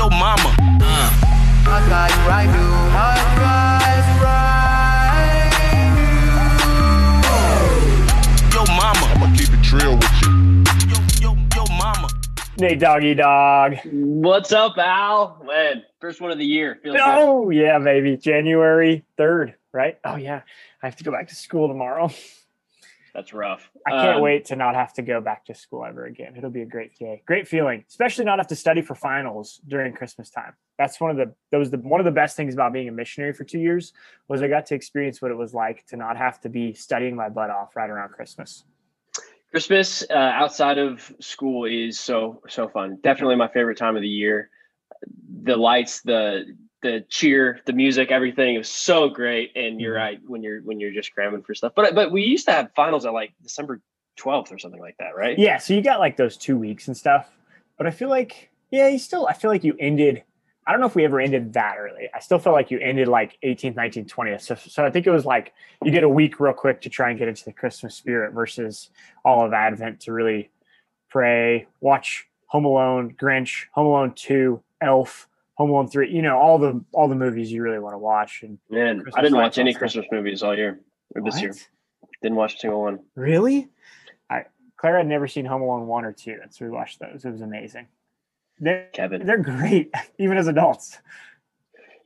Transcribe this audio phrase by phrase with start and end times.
[0.00, 0.56] yo mama.
[0.80, 1.10] Uh.
[1.66, 2.64] I got you right, do
[8.56, 9.04] Yo mama.
[9.12, 10.64] I'ma keep it trill with you.
[11.20, 12.08] Yo, yo, yo mama.
[12.58, 13.76] Nate Doggy Dog.
[13.92, 15.42] What's up, Al?
[15.46, 16.78] Man, first one of the year.
[16.82, 17.04] Feels good.
[17.04, 18.16] Oh, yeah, baby.
[18.16, 19.98] January 3rd, right?
[20.02, 20.40] Oh, yeah.
[20.82, 22.10] I have to go back to school tomorrow.
[23.14, 23.70] That's rough.
[23.86, 26.34] I can't Um, wait to not have to go back to school ever again.
[26.36, 27.22] It'll be a great day.
[27.26, 30.52] Great feeling, especially not have to study for finals during Christmas time.
[30.78, 32.92] That's one of the that was the one of the best things about being a
[32.92, 33.92] missionary for two years
[34.28, 37.16] was I got to experience what it was like to not have to be studying
[37.16, 38.64] my butt off right around Christmas.
[39.50, 42.98] Christmas uh, outside of school is so so fun.
[43.02, 44.50] Definitely my favorite time of the year.
[45.42, 48.54] The lights, the the cheer, the music, everything.
[48.54, 49.52] It was so great.
[49.56, 49.98] And you're Mhm.
[49.98, 51.72] right when you're when you're just cramming for stuff.
[51.74, 53.80] But but we used to have finals at like December
[54.16, 55.38] twelfth or something like that, right?
[55.38, 57.30] Yeah, so you got like those two weeks and stuff,
[57.78, 60.22] but I feel like yeah, you still I feel like you ended.
[60.66, 62.08] I don't know if we ever ended that early.
[62.14, 64.40] I still feel like you ended like 18th, 19th, 20th.
[64.42, 67.10] So, so I think it was like you get a week real quick to try
[67.10, 68.90] and get into the Christmas spirit versus
[69.24, 70.50] all of Advent to really
[71.08, 75.28] pray, watch Home Alone, Grinch, Home Alone 2, Elf,
[75.60, 78.42] Home Alone 3, you know, all the all the movies you really want to watch.
[78.42, 79.80] And Man, Christmas I didn't watch any stuff.
[79.80, 80.80] Christmas movies all year
[81.14, 81.52] or this year.
[82.22, 83.00] Didn't watch a single one.
[83.14, 83.68] Really?
[84.30, 84.44] I
[84.78, 87.26] Claire had never seen Home Alone 1 or 2, and so we watched those.
[87.26, 87.88] It was amazing.
[88.58, 89.26] They're, Kevin.
[89.26, 90.96] they're great, even as adults.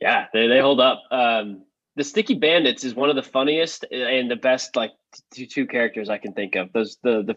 [0.01, 1.03] Yeah, they, they hold up.
[1.09, 1.63] Um,
[1.95, 4.91] the Sticky Bandits is one of the funniest and the best like
[5.33, 6.73] two, two characters I can think of.
[6.73, 7.35] Those the the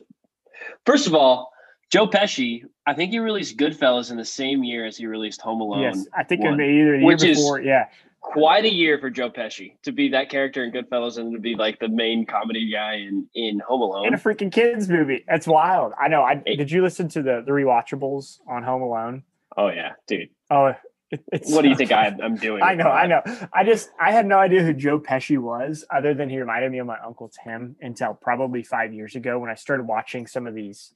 [0.84, 1.52] first of all,
[1.90, 2.62] Joe Pesci.
[2.86, 5.82] I think he released Goodfellas in the same year as he released Home Alone.
[5.82, 7.60] Yes, I think one, it may either the which year is- before.
[7.60, 7.86] yeah,
[8.20, 11.54] Quite a year for Joe Pesci to be that character in Goodfellas and to be
[11.54, 14.06] like the main comedy guy in in Home Alone.
[14.08, 15.24] in a freaking kids movie.
[15.26, 15.92] That's wild.
[15.98, 16.22] I know.
[16.22, 19.22] I did you listen to the the rewatchables on Home Alone?
[19.56, 20.28] oh yeah, dude.
[20.50, 20.74] Oh,
[21.10, 22.60] it, it's What do you think I, I'm doing?
[22.62, 23.22] I know, I know.
[23.52, 26.78] I just I had no idea who Joe Pesci was, other than he reminded me
[26.80, 30.54] of my uncle Tim until probably five years ago when I started watching some of
[30.54, 30.92] these,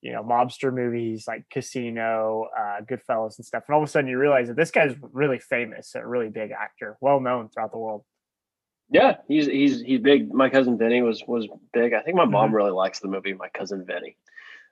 [0.00, 3.64] you know, mobster movies like Casino, uh, Goodfellas, and stuff.
[3.66, 6.50] And all of a sudden, you realize that this guy's really famous, a really big
[6.52, 8.04] actor, well known throughout the world.
[8.90, 10.32] Yeah, he's he's he's big.
[10.32, 11.92] My cousin Vinny was was big.
[11.92, 12.54] I think my mom Mhm.
[12.54, 14.16] really likes the movie My Cousin Vinny,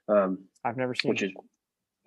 [0.07, 1.09] um, I've never seen.
[1.09, 1.27] which it.
[1.27, 1.31] is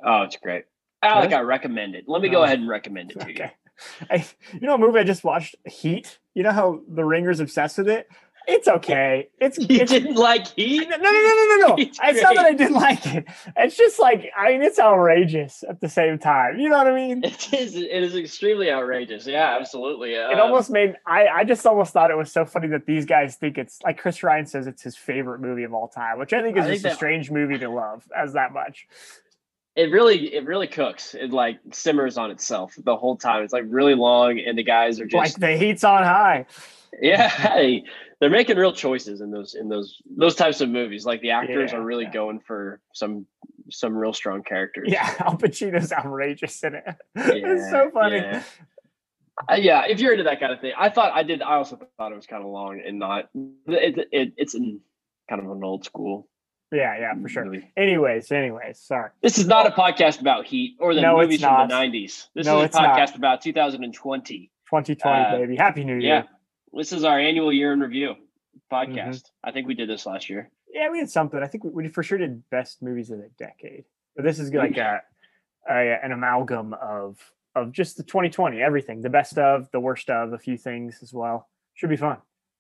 [0.04, 0.64] oh, it's great.
[1.03, 1.34] Alec, Really?
[1.34, 2.04] I recommend it.
[2.09, 3.34] Let me go Oh, ahead and recommend it to you.
[3.34, 3.53] Okay.
[4.10, 6.19] I, you know, a movie I just watched, Heat.
[6.34, 8.06] You know how The Ringer's obsessed with it.
[8.48, 9.28] It's okay.
[9.40, 10.88] It's You it's didn't like Heat?
[10.88, 11.74] no, no, no, no, no, no.
[11.78, 12.46] It's not that.
[12.46, 13.26] I didn't like it.
[13.56, 16.58] It's just like I mean, it's outrageous at the same time.
[16.58, 17.22] You know what I mean?
[17.24, 17.76] It is.
[17.76, 19.26] It is extremely outrageous.
[19.26, 20.14] Yeah, absolutely.
[20.14, 21.26] It Uh, almost made I.
[21.28, 24.22] I just almost thought it was so funny that these guys think it's like Chris
[24.22, 26.82] Ryan says it's his favorite movie of all time, which I think is I think
[26.82, 28.88] just a strange movie to love as that much.
[29.76, 31.14] it really it really cooks.
[31.14, 33.44] It like simmers on itself the whole time.
[33.44, 36.46] It's like really long, and the guys are just like the heat's on high.
[37.00, 37.78] yeah.
[38.20, 41.04] Hey, they're making real choices in those in those those types of movies.
[41.06, 42.12] Like the actors Yeah, are really yeah.
[42.12, 43.26] going for some
[43.70, 44.88] some real strong characters.
[44.91, 46.84] Yeah, Al Pacino's outrageous in it.
[47.16, 48.16] it's so funny.
[48.16, 48.42] yeah.
[49.50, 51.41] Uh, yeah, if you're into that kind of thing, I thought I did.
[51.41, 53.30] I also thought it was kind of long and not.
[53.66, 54.80] It, it, it's in
[55.30, 56.28] kind of an old school.
[56.72, 57.44] Yeah, yeah, for sure.
[57.47, 57.69] movie.
[57.76, 59.10] Anyways, anyways, sorry.
[59.22, 61.84] This is not a podcast about Heat or the No, movies from the not.
[61.86, 62.28] '90s.
[62.34, 62.97] This No, is a it's not.
[62.98, 64.50] podcast about 2020.
[64.69, 65.56] 2020, Uh, baby.
[65.56, 66.26] Happy New Year.
[66.72, 68.14] This is our annual year in review
[68.70, 69.08] podcast.
[69.08, 69.48] Mm-hmm.
[69.48, 70.50] I think we did this last year.
[70.72, 71.42] Yeah, we did something.
[71.42, 73.84] I think we, we for sure did best movies of the decade.
[74.14, 75.03] But this is like a,
[75.69, 77.19] a an amalgam of
[77.56, 81.12] of just the 2020, everything, the best of, the worst of, a few things as
[81.12, 81.48] well.
[81.75, 82.19] Should be fun.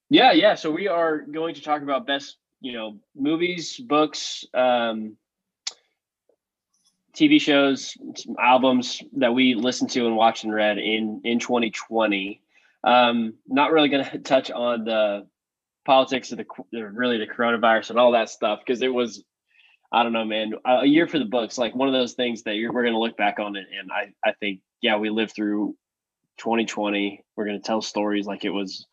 [0.08, 0.56] Yeah, yeah.
[0.56, 5.16] So we are going to talk about best, you know, movies, books, um,
[7.14, 12.40] TV shows, some albums that we listened to and watched and read in in 2020.
[12.82, 15.26] Um, not really going to touch on the
[15.84, 19.24] politics of the, really the coronavirus and all that stuff because it was,
[19.92, 21.58] I don't know, man, a year for the books.
[21.58, 24.12] Like one of those things that we're going to look back on it, and I
[24.28, 25.76] I think yeah, we lived through
[26.38, 27.24] 2020.
[27.36, 28.86] We're going to tell stories like it was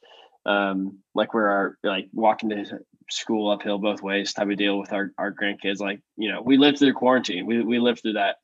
[0.48, 2.80] um, like we're our, like walking to
[3.10, 5.80] school uphill both ways type of deal with our, our grandkids.
[5.80, 7.46] Like, you know, we lived through quarantine.
[7.46, 8.38] We, we lived through that,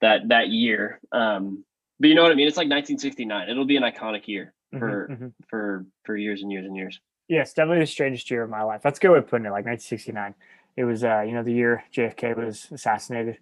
[0.00, 1.00] that, that year.
[1.12, 1.64] Um,
[2.00, 2.48] but you know what I mean?
[2.48, 3.48] It's like 1969.
[3.48, 5.32] It'll be an iconic year for, mhm.
[5.48, 7.00] for, for years and years and years.
[7.28, 8.80] Yes, definitely the strangest year of my life.
[8.82, 9.50] That's a good way of putting it.
[9.50, 10.34] Like 1969.
[10.76, 13.38] It was, uh, you know, the year JFK was assassinated.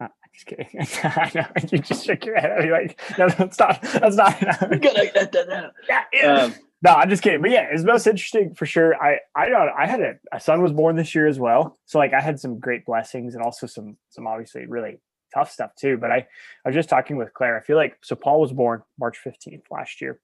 [0.00, 0.66] Uh, I'm just kidding.
[1.04, 2.64] I know you just shook your head.
[2.64, 3.82] You're like, no, that's not.
[3.82, 4.40] That's not.
[5.88, 6.32] yeah, yeah.
[6.32, 7.42] Um, No, I'm just kidding.
[7.42, 8.96] But yeah, it's most interesting for sure.
[8.96, 11.78] I I don't I had a, a son was born this year as well.
[11.84, 14.98] So like I had some great blessings and also some some obviously really
[15.34, 15.98] tough stuff too.
[15.98, 16.26] But I,
[16.64, 17.58] I was just talking with Claire.
[17.58, 20.20] I feel like so Paul was born March 15th last year,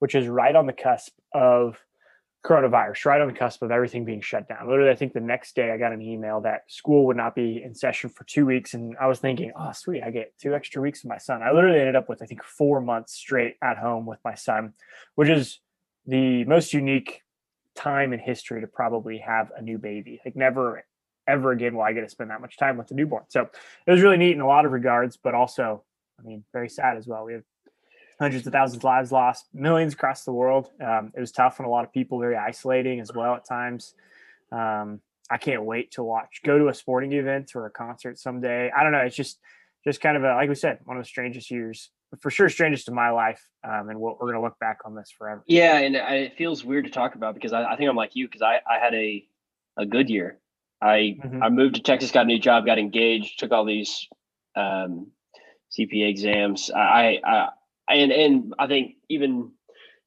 [0.00, 1.78] which is right on the cusp of
[2.44, 4.66] coronavirus, right on the cusp of everything being shut down.
[4.66, 7.62] Literally, I think the next day I got an email that school would not be
[7.62, 8.72] in session for two weeks.
[8.72, 11.42] And I was thinking, oh, sweet, I get two extra weeks with my son.
[11.42, 14.72] I literally ended up with, I think, four months straight at home with my son,
[15.16, 15.60] which is
[16.06, 17.22] the most unique
[17.76, 20.18] time in history to probably have a new baby.
[20.24, 20.82] Like, never,
[21.28, 23.24] ever again will I get to spend that much time with the newborn.
[23.28, 23.50] So
[23.86, 25.84] it was really neat in a lot of regards, but also,
[26.18, 27.26] I mean, very sad as well.
[27.26, 27.44] We have
[28.20, 30.70] hundreds of thousands of lives lost, millions across the world.
[30.80, 33.94] Um, it was tough on a lot of people, very isolating as well at times.
[34.52, 35.00] Um,
[35.30, 38.70] I can't wait to watch, go to a sporting event or a concert someday.
[38.76, 38.98] I don't know.
[38.98, 39.38] It's just,
[39.84, 41.90] just kind of a, like we said, one of the strangest years,
[42.20, 43.42] for sure, strangest in my life.
[43.64, 45.42] Um, and we'll, we're going to look back on this forever.
[45.46, 48.14] Yeah, and I, it feels weird to talk about because I, I think I'm like
[48.16, 49.24] you because I, I had a
[49.78, 50.38] a good year.
[50.82, 51.42] I Mhm.
[51.42, 54.06] I moved to Texas, got a new job, got engaged, took all these
[54.56, 55.06] um,
[55.78, 56.70] CPA exams.
[56.74, 57.48] I, I
[57.94, 59.52] and and I think even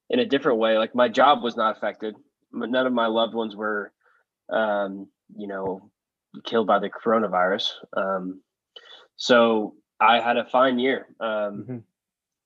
[0.09, 2.15] in a different way, like my job was not affected.
[2.51, 3.91] None of my loved ones were,
[4.49, 5.89] um, you know,
[6.43, 7.71] killed by the coronavirus.
[7.95, 8.41] Um,
[9.15, 11.07] so I had a fine year.
[11.19, 11.83] Um, Mhm.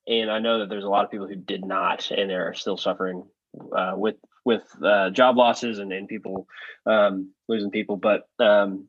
[0.08, 2.78] and I know that there's a lot of people who did not, and they're still
[2.78, 3.28] suffering
[3.76, 6.48] uh, with with uh, job losses and, and people
[6.86, 7.98] um, losing people.
[7.98, 8.88] But um,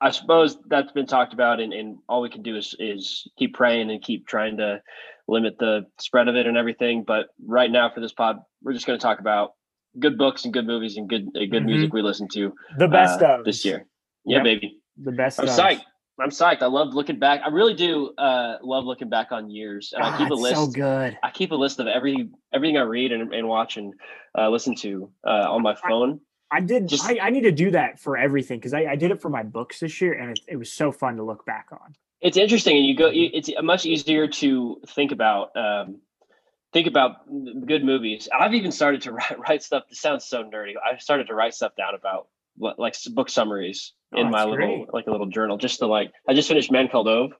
[0.00, 3.54] I suppose that's been talked about, and, and all we can do is is keep
[3.54, 4.82] praying and keep trying to
[5.32, 7.04] limit the spread of it and everything.
[7.06, 9.52] But right now, for this pod, we're just going to talk about
[9.98, 11.66] good books and good movies and good uh, good Mhm.
[11.66, 13.86] music we listen to The best uh, of this year.
[14.24, 14.44] Yeah, Yep.
[14.44, 14.80] baby.
[15.02, 15.40] The best.
[15.40, 15.54] I'm of.
[15.54, 15.82] psyched.
[16.20, 16.62] I'm psyched.
[16.62, 17.40] I love looking back.
[17.44, 20.54] I really do uh, love looking back on years, and I Ah, keep a list.
[20.54, 21.18] so good.
[21.22, 23.94] I keep a list of every everything I read and, and watch and
[24.38, 26.20] uh, listen to uh, on my phone.
[26.52, 26.88] I did.
[26.88, 29.28] Just- I, I need to do that for everything because I, I did it for
[29.30, 31.94] my books this year, and it, it was so fun to look back on.
[32.20, 33.08] It's interesting, and you go.
[33.10, 35.56] you- It's much easier to think about.
[35.56, 36.00] Um,
[36.72, 37.26] think about
[37.66, 38.28] good movies.
[38.38, 39.84] I've even started to write, write stuff.
[39.88, 40.74] This sounds so nerdy.
[40.84, 44.56] I've started to write stuff down about what- like book summaries Oh, in my little
[44.56, 44.92] great.
[44.92, 45.56] like a little journal.
[45.56, 47.30] Just to like, I just finished Man Called Ove.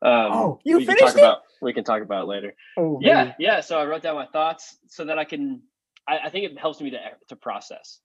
[0.00, 1.24] Um, Oh, you we can finished talk it?
[1.26, 1.38] about.
[1.60, 2.54] We can talk about it later.
[2.78, 3.60] Oh Yeah, yeah.
[3.62, 5.62] So I wrote down my thoughts so that I can.
[6.08, 7.98] I, I think it helps me to to process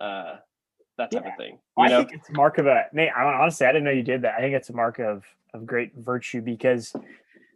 [0.00, 0.36] uh,
[0.96, 1.30] that type Yeah.
[1.30, 1.58] of thing.
[1.76, 3.10] You I know, think it's a mark of a Nate.
[3.16, 4.34] I, honestly, I didn't know you did that.
[4.34, 5.24] I think it's a mark of
[5.54, 6.94] of great virtue because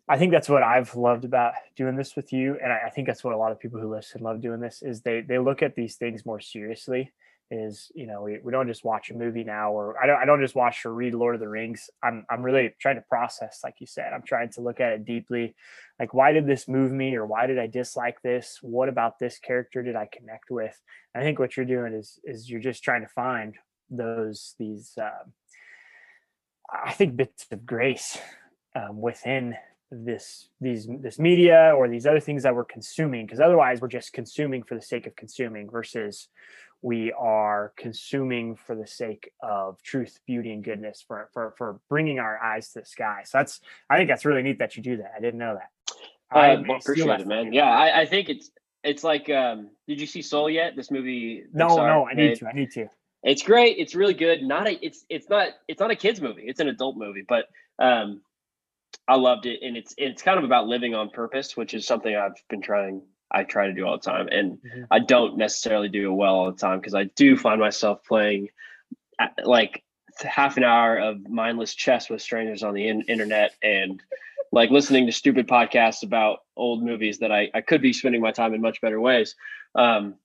[0.09, 3.07] I think that's what I've loved about doing this with you, and I, I think
[3.07, 5.63] that's what a lot of people who listen love doing this is they they look
[5.63, 7.13] at these things more seriously.
[7.55, 10.25] Is you know we, we don't just watch a movie now, or I don't I
[10.25, 11.91] don't just watch or read Lord of the Rings.
[12.03, 14.15] I'm I'm really trying to process, like you said.
[14.15, 15.55] I'm trying to look at it deeply,
[16.01, 18.59] like why did this move me, or why did I dislike this?
[18.63, 20.81] What about this character did I connect with?
[21.15, 23.55] I think what you're doing is is you're just trying to find
[23.91, 25.25] those these uh,
[26.73, 28.19] I think bits of grace
[28.75, 29.57] um, within
[29.91, 34.15] this these this media or these other things that we're consuming because otherwise we're just
[34.15, 36.29] consuming for the sake of consuming versus
[36.83, 42.19] we are consuming for the sake of truth beauty and goodness for for for bringing
[42.19, 44.97] our eyes to the sky so that's i think that's really neat that you do
[44.99, 45.71] that i didn't know that
[46.31, 47.53] I may well, appreciate it, man.
[47.53, 48.51] Yeah, I, I think it's
[48.83, 49.29] it's like.
[49.29, 50.75] um Did you see Soul yet?
[50.77, 51.45] This movie.
[51.53, 52.39] no Pixar no i need made?
[52.39, 52.89] to i need to
[53.23, 53.77] It's great.
[53.79, 54.43] It's really good.
[54.43, 54.85] Not a.
[54.85, 55.49] It's it's not.
[55.69, 56.45] It's not a kids movie.
[56.47, 57.25] It's an adult movie.
[57.29, 57.45] But
[57.79, 58.23] um,
[59.07, 62.15] I loved it, and it's it's kind of about living on purpose, which is something
[62.17, 63.03] I've been trying.
[63.33, 64.87] I try to do all the time, and Mhm.
[64.91, 68.51] I don't necessarily do it well all the time because I do find myself playing
[69.19, 69.83] uh, like
[70.23, 74.03] half an hour of mindless chess with strangers on the in- internet and
[74.53, 78.33] like listening to stupid podcasts about old movies that I, I could be spending my
[78.33, 79.35] time in much better ways.
[79.75, 80.17] Um,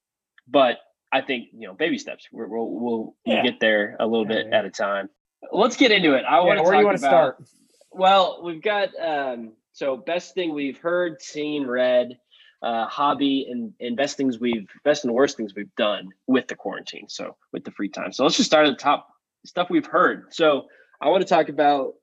[0.48, 0.80] but
[1.12, 3.44] I think, you know, baby steps, we're, we'll, we'll Yeah.
[3.44, 4.60] get there a little Yeah, bit yeah.
[4.60, 5.10] at a time.
[5.54, 6.26] Let's get into it.
[6.26, 7.50] I want to where talk you want about, to start
[7.92, 12.20] well, we've got, um, so best thing we've heard, seen, read,
[12.62, 16.56] uh, hobby and, and best things we've, best and worst things we've done with the
[16.56, 17.08] quarantine.
[17.08, 18.12] So with the free time.
[18.12, 19.08] So let's just start at the top
[19.46, 20.34] stuff we've heard.
[20.34, 20.68] So
[21.00, 21.94] I want to talk about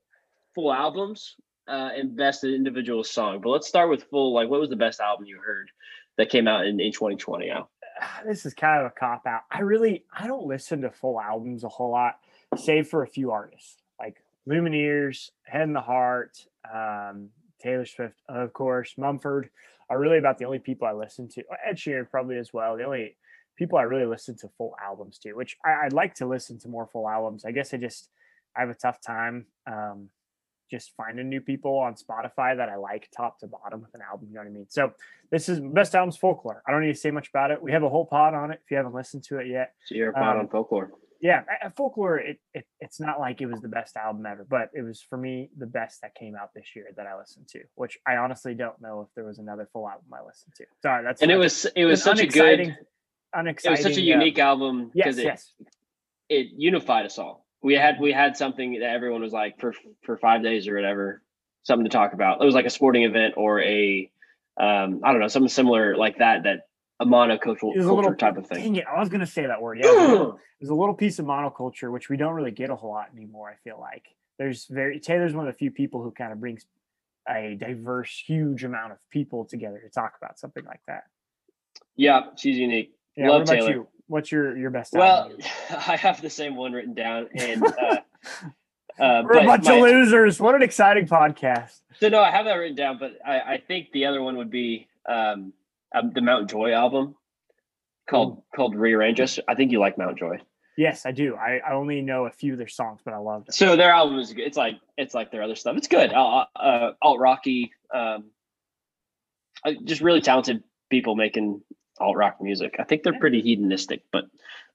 [0.53, 1.35] full albums
[1.67, 3.41] uh, and best individual song.
[3.41, 4.33] But let's start with full.
[4.33, 5.69] Like, what was the best album you heard
[6.17, 7.49] that came out in, in 2020?
[7.49, 7.69] Al?
[8.25, 9.41] this is kind of a cop out.
[9.51, 12.19] I really I don't listen to full albums a whole lot,
[12.57, 16.37] save for a few artists like Lumineers, Head and the Heart,
[16.71, 17.29] um,
[17.61, 19.49] Taylor Swift, of course, Mumford
[19.89, 21.43] are really about the only people I listen to.
[21.67, 22.75] Ed Sheeran probably as well.
[22.77, 23.15] The only
[23.57, 26.67] people I really listen to full albums to, which I, I'd like to listen to
[26.67, 27.45] more full albums.
[27.45, 28.09] I guess I just
[28.55, 30.09] I have a tough time um,
[30.71, 34.27] just finding new people on Spotify that I like top to bottom with an album.
[34.29, 34.65] You know what I mean?
[34.69, 34.93] So
[35.29, 36.63] this is best albums folklore.
[36.67, 37.61] I don't need to say much about it.
[37.61, 39.73] We have a whole pod on it if you haven't listened to it yet.
[39.85, 40.91] So you're a pod Um, on folklore.
[41.25, 41.41] Yeah,
[41.75, 42.19] folklore.
[42.19, 45.17] It, it it's not like it was the best album ever, but it was for
[45.17, 47.61] me the best that came out this year that I listened to.
[47.73, 50.65] Which I honestly don't know if there was another full album I listened to.
[50.83, 52.75] Sorry, that's And it was it was such a good
[53.33, 55.53] unexciting- it was such a uh, unique album yes, because it, yes,
[56.29, 57.47] it unified us all.
[57.63, 61.23] We had we had something that everyone was like for for five days or whatever,
[61.63, 62.39] something to talk about.
[62.39, 64.11] It was like a sporting event or a
[64.57, 66.67] um, I don't know, something similar like that that
[66.99, 68.59] a monocultural a little type of thing.
[68.61, 69.79] Dang it, I was gonna say that word.
[69.83, 69.89] Yeah,
[70.61, 73.49] was a little- piece of monoculture, which we don't really get a whole lot anymore.
[73.49, 74.05] I feel like
[74.39, 76.65] there's very Taylor's one of the few people who kind of brings
[77.27, 81.03] a diverse, huge amount of people together to talk about something like that.
[81.95, 82.93] yeah, she's unique.
[83.17, 83.71] Yeah, Love what about Taylor.
[83.71, 83.87] you?
[84.07, 84.93] What's your your best?
[84.93, 85.31] Well?
[85.69, 87.69] I have the same one written down, and uh,
[88.99, 90.39] uh, we're but a bunch my- of losers.
[90.39, 91.81] What an exciting podcast!
[91.99, 94.51] So no, I have that written down, but I, I think the other one would
[94.51, 95.53] be um,
[95.95, 97.15] um, the Mount Joy album
[98.09, 99.39] called called Rearrange Us.
[99.47, 100.37] I think you like Mount Joy.
[100.77, 101.35] Yes, I do.
[101.35, 103.53] I, I only know a few of their songs, but I love them.
[103.53, 104.45] So their album is good.
[104.45, 105.77] It's like it's like their other stuff.
[105.77, 106.11] It's good.
[106.13, 108.25] Uh, uh, alt rocky, um,
[109.65, 111.61] uh, just really talented people making
[111.99, 112.75] alt rock music.
[112.77, 114.25] I think they're pretty hedonistic, but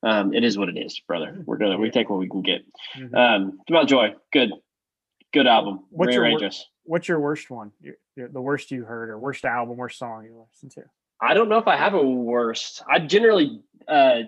[0.03, 1.43] um, it is what it is, brother.
[1.45, 2.63] We're gonna we take what we can get.
[2.97, 3.15] Mhm.
[3.15, 4.53] Um, Mount Joy, good,
[5.35, 5.85] good album.
[5.91, 6.67] What's your wor- Us.
[6.85, 7.73] What's your worst one?
[7.83, 10.85] Your, your, the worst you heard, or worst album, worst song you listened to?
[11.21, 12.83] I don't know if I have a worst.
[12.91, 14.21] I generally uh,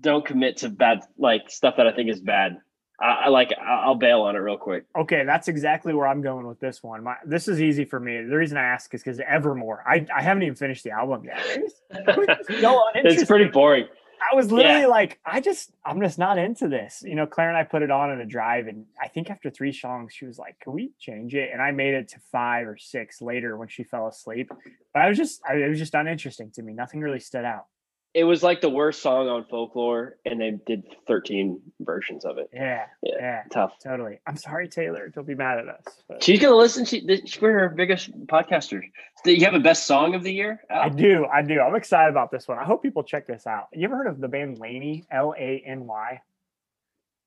[0.00, 2.58] don't commit to bad like stuff that I think is bad.
[3.00, 4.84] I, I like I'll bail on it real quick.
[4.96, 7.02] Okay, that's exactly where I'm going with this one.
[7.02, 8.22] My, this is easy for me.
[8.22, 9.82] The reason I ask is because Evermore.
[9.86, 11.40] I, I haven't even finished the album yet.
[11.94, 12.50] It's
[12.94, 13.86] It's pretty boring.
[14.30, 14.86] I was literally yeah.
[14.86, 17.02] like, I just, I'm just not into this.
[17.04, 19.50] You know, Claire and I put it on in a drive, and I think after
[19.50, 22.66] three songs, she was like, "Can we change it?" And I made it to five
[22.66, 24.50] or six later when she fell asleep.
[24.94, 26.72] But I was just, I, it was just uninteresting to me.
[26.72, 27.66] Nothing really stood out.
[28.14, 32.50] It was like the worst song on folklore, and they did 13 versions of it.
[32.52, 33.14] Yeah, Yeah.
[33.18, 33.78] yeah, Tough.
[33.82, 34.18] totally.
[34.26, 35.08] I'm sorry, Taylor.
[35.08, 36.02] Don't be mad at us.
[36.08, 36.84] but- She's gonna listen.
[36.84, 38.82] She, she's one of our biggest podcasters.
[39.24, 40.62] Do you have a best song of the year?
[40.68, 41.24] I do.
[41.32, 41.58] I do.
[41.60, 42.58] I'm excited about this one.
[42.58, 43.68] I hope people check this out.
[43.72, 45.04] You ever heard of the band LANY?
[45.10, 46.20] L A N Y?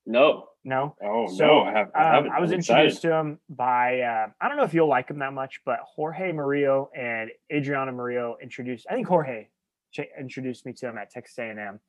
[0.06, 0.50] No.
[0.63, 0.96] No.
[1.04, 1.92] Oh So, no, I have.
[1.96, 2.32] I, Um, haven't.
[2.32, 3.10] I was I'm introduced excited.
[3.10, 6.32] to him by uh, I don't know if you'll like him that much, but Jorge
[6.32, 8.86] Murillo and Adriana Murillo introduced.
[8.89, 9.48] I think Jorge
[9.96, 11.80] ch- introduced me to him at Texas A&M,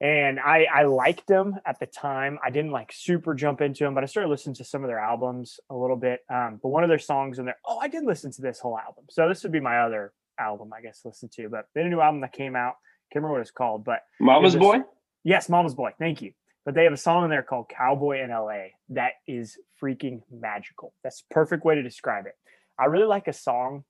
[0.00, 2.38] and I I liked them at the time.
[2.44, 4.98] I didn't like super jump into them, but I started listening to some of their
[4.98, 6.20] albums a little bit.
[6.32, 8.78] Um, but one of their songs in there, oh, I did listen to this whole
[8.78, 9.04] album.
[9.10, 11.48] So this would be my other album, I guess, to listen to.
[11.48, 12.74] But they had a new album that came out.
[13.12, 14.78] Can't remember what it's called, but Mama's it Boy.
[15.24, 15.90] Yes, Mama's Boy.
[15.98, 16.32] Thank you.
[16.64, 20.94] But they have a song in there called Cowboy in LA that is freaking magical.
[21.02, 22.34] That's perfect way to describe it.
[22.78, 23.84] I really like a song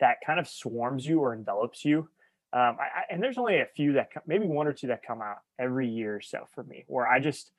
[0.00, 2.08] that kind of swarms you or envelops you.
[2.52, 5.36] Um, I, and there's only a few that, maybe one or two that come out
[5.58, 7.52] every year or so for me, where I just,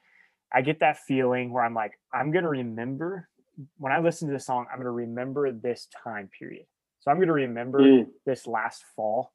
[0.54, 3.30] I get that feeling where I'm like, I'm going to remember
[3.78, 6.66] when I listen to this song, I'm going to remember this time period.
[7.00, 8.08] So I'm going to remember Mm.
[8.26, 9.34] this last fall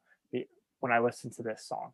[0.80, 1.92] when I listen to this song.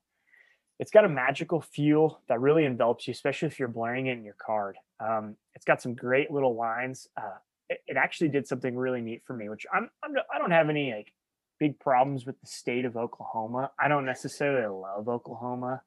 [0.79, 4.25] It's got a magical feel that really envelops you, especially if you're blaring it in
[4.25, 4.77] your card.
[4.99, 7.07] Um, it's got some great little lines.
[7.17, 7.37] Uh,
[7.69, 10.69] it, it actually did something really neat for me, which I'm, I'm I don't have
[10.69, 11.13] any like
[11.63, 13.71] big problems with the state of Oklahoma.
[13.79, 15.83] I don't necessarily love Oklahoma,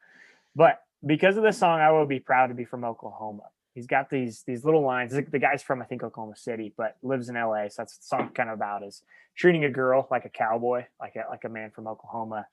[0.56, 3.44] but because of this song, I will be proud to be from Oklahoma.
[3.74, 5.12] He's got these these little lines.
[5.12, 7.68] The guy's from I think Oklahoma City, but lives in LA.
[7.68, 9.02] So that's what the song kind of about is
[9.36, 12.48] treating a girl like a cowboy, like a like a man from Oklahoma.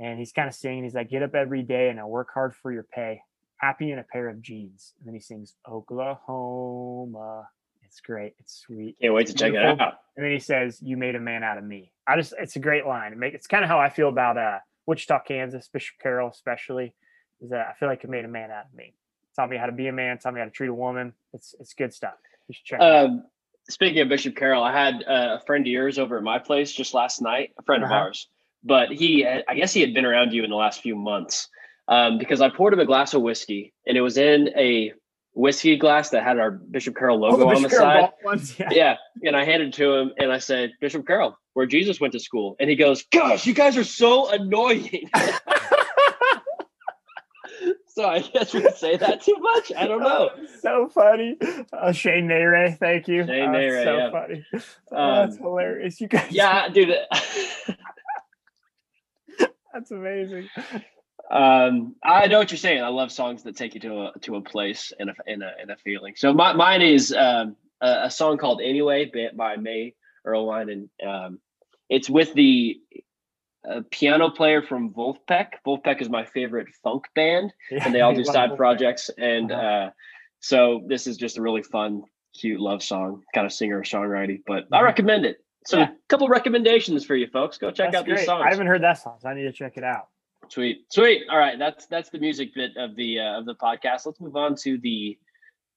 [0.00, 0.82] And he's kind of singing.
[0.82, 3.22] He's like, "Get up every day and I work hard for your pay.
[3.58, 7.48] Happy in a pair of jeans." And then he sings Oklahoma.
[7.84, 8.34] It's great.
[8.40, 8.96] It's sweet.
[9.00, 10.00] Can't wait to check it out.
[10.16, 12.60] And then he says, "You made a man out of me." I just, it's a
[12.60, 13.12] great line.
[13.12, 16.94] It make, it's kind of how I feel about uh, Wichita, Kansas, Bishop Carroll, especially.
[17.40, 18.94] Is that I feel like it made a man out of me.
[19.34, 20.18] Taught me how to be a man.
[20.18, 21.12] Taught me how to treat a woman.
[21.34, 22.14] It's it's good stuff.
[22.48, 22.80] You should check.
[22.80, 22.82] it.
[22.82, 23.24] Um,
[23.68, 26.72] speaking of Bishop Carroll, I had uh, a friend of yours over at my place
[26.72, 27.94] just last night, a friend Uh-huh.
[27.94, 28.28] of ours,
[28.64, 31.48] but he I guess he had been around you in the last few months
[31.88, 34.92] um, because I poured him a glass of whiskey and it was in a
[35.36, 38.10] whiskey glass that had our Bishop Carroll Oh, logo on the Carroll side.
[38.24, 38.58] Ones?
[38.58, 38.68] Yeah.
[38.72, 38.96] Yeah.
[39.22, 42.18] And I handed it to him and I said, Bishop Carroll, where Jesus went to
[42.20, 42.56] school.
[42.58, 45.10] And he goes, Gosh, you guys are so annoying.
[47.88, 49.72] so I guess we say that too much.
[49.76, 50.30] I don't know.
[50.60, 51.36] so funny.
[51.72, 53.26] Uh, Shane Nere, thank you.
[53.26, 54.10] Shane Nere, so yeah.
[54.10, 54.44] funny.
[54.92, 56.00] Oh, that's hilarious.
[56.00, 56.94] You guys, Yeah, dude.
[59.72, 60.48] that's amazing.
[61.30, 62.82] Um, I know what you're saying.
[62.82, 65.52] I love songs that take you to a to a place and a and a,
[65.60, 66.14] and a feeling.
[66.16, 69.94] So my, mine is um, a, a song called "Anyway" by, by May
[70.26, 71.40] Erlewine, and um,
[71.88, 72.80] it's with the
[73.64, 75.48] a piano player from Vulfpeck.
[75.66, 78.56] Vulfpeck is my favorite funk band, and they all do side Vulfpeck.
[78.56, 79.10] projects.
[79.18, 79.60] And Uh-huh.
[79.60, 79.90] uh,
[80.38, 82.02] so this is just a really fun,
[82.38, 84.42] cute love song, kind of singer songwriting.
[84.46, 84.84] But I Mhm.
[84.84, 85.38] recommend it.
[85.66, 85.88] So Yeah.
[85.90, 87.58] a couple recommendations for you folks.
[87.58, 88.26] Go check That's out these great.
[88.26, 88.44] songs.
[88.46, 90.06] I haven't heard that song, so I need to check it out.
[90.48, 91.22] Sweet, sweet.
[91.30, 94.06] All right, that's that's the music bit of the uh, of the podcast.
[94.06, 95.18] Let's move on to the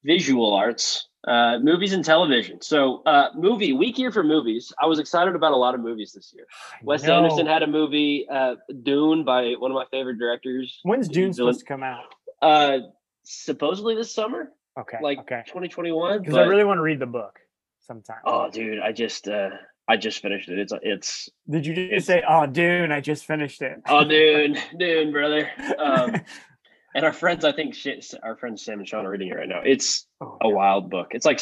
[0.03, 2.61] visual arts, uh, movies and television.
[2.61, 4.71] So, uh, movie week here for movies.
[4.81, 6.45] I was excited about a lot of movies this year.
[6.83, 7.03] Wes.
[7.03, 10.79] Anderson had a movie, uh, Dune, by one of my favorite directors.
[10.83, 12.05] When's Dune supposed to come out?
[12.41, 12.79] Uh,
[13.23, 14.97] supposedly this summer, Okay.
[15.01, 15.43] like okay.
[15.47, 16.19] 2021.
[16.19, 17.37] Because I really want to read the book
[17.81, 18.19] sometime.
[18.25, 19.49] oh, dude, I just uh,
[19.89, 20.59] I just finished it.
[20.59, 22.91] It's it's Did you just say, "Oh, Dune"?
[22.91, 23.81] I just finished it.
[23.87, 25.49] oh, Dune, Dune, brother.
[25.79, 26.15] Um,
[26.95, 29.49] and our friends, I think, shit, our friends Sam and Sean are reading it right
[29.49, 29.61] now.
[29.65, 31.07] It's oh, a wild book.
[31.15, 31.41] It's like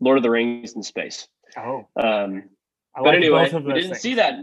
[0.00, 1.28] Lord of the Rings in space.
[1.56, 2.50] oh, Um,
[2.96, 4.40] I but anyway, we didn't see that.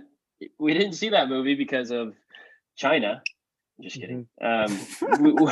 [0.57, 2.13] We didn't see that movie because of
[2.77, 3.21] China.
[3.81, 4.27] Just kidding.
[4.41, 4.79] Um,
[5.19, 5.51] we, we-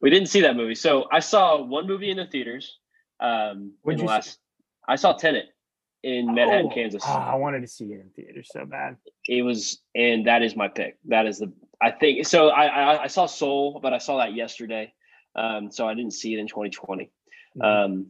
[0.00, 0.74] we didn't see that movie.
[0.74, 2.78] So I saw one movie in the theaters.
[3.20, 4.32] Um, in the you see?
[4.86, 5.53] I saw Tenet
[6.04, 7.02] in Manhattan, Oh, Kansas.
[7.06, 8.96] oh, I wanted to see it in theaters so bad.
[9.26, 10.98] it was, and that is my pick.
[11.06, 11.52] That is the.
[11.82, 12.48] I think so.
[12.48, 14.92] I I, I saw Soul, but I saw that yesterday.
[15.34, 17.10] Um, so I didn't see it in 2020.
[17.56, 17.64] Mhm.
[17.64, 18.06] Um,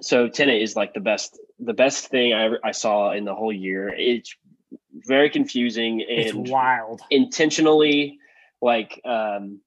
[0.00, 3.34] so Tenet is like the best, the best thing I ever, I saw in the
[3.34, 3.88] whole year.
[3.94, 4.34] It's
[5.06, 7.02] very confusing it's and wild.
[7.10, 8.18] intentionally,
[8.62, 9.60] like, um,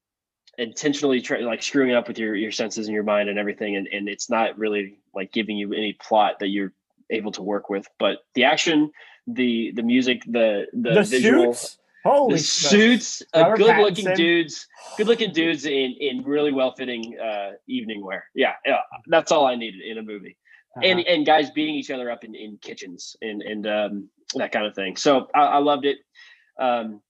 [0.58, 3.88] intentionally try, like screwing up with your your senses and your mind and everything, and
[3.88, 6.74] and it's not really like giving you any plot that you're
[7.13, 7.88] able to work with.
[8.00, 8.91] But the action,
[9.27, 11.77] the the music, the the, The, visual, suits.
[12.03, 14.67] Holy the suits, uh, good looking dudes,
[14.98, 18.25] good looking dudes in in really well fitting uh, evening wear.
[18.36, 20.38] Yeah, yeah, that's all I needed in a movie.
[20.84, 21.13] And Uh-huh.
[21.13, 24.75] and guys beating each other up in, in kitchens and and um, that kind of
[24.75, 24.98] thing.
[24.98, 25.98] So I, I loved it.
[26.60, 27.01] Um,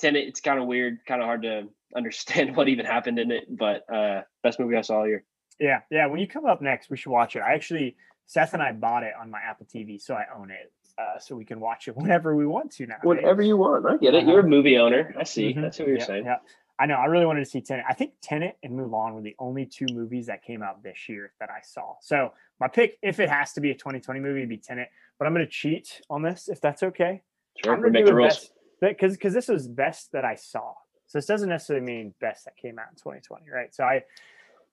[0.00, 3.44] Tenet, it's kind of weird, kind of hard to understand what even happened in it,
[3.48, 5.24] but uh, best movie I saw all year.
[5.60, 6.06] Yeah, yeah.
[6.06, 7.40] When you come up next, we should watch it.
[7.40, 7.96] I actually,
[8.32, 11.36] Seth and I bought it on my Apple TV, so I own it, uh, so
[11.36, 12.96] we can watch it whenever we want to now.
[13.02, 14.26] Whatever you want, I get it.
[14.26, 15.14] You're a movie owner.
[15.18, 15.52] I see.
[15.52, 15.60] Mhm.
[15.60, 16.24] That's what you're yeah, saying.
[16.24, 16.38] Yeah,
[16.78, 16.94] I know.
[16.94, 17.84] I really wanted to see Tenet.
[17.86, 21.34] I think Tenet and Mulan were the only two movies that came out this year
[21.40, 21.96] that I saw.
[22.00, 24.88] So my pick, if it has to be a 2020 movie, would be Tenet.
[25.18, 27.20] But I'm going to cheat on this, if that's okay.
[27.62, 28.34] Sure, I'm we gonna make do the rules.
[28.34, 30.72] best because because this was best that I saw.
[31.06, 33.74] So this doesn't necessarily mean best that came out in 2020, right?
[33.74, 34.04] So I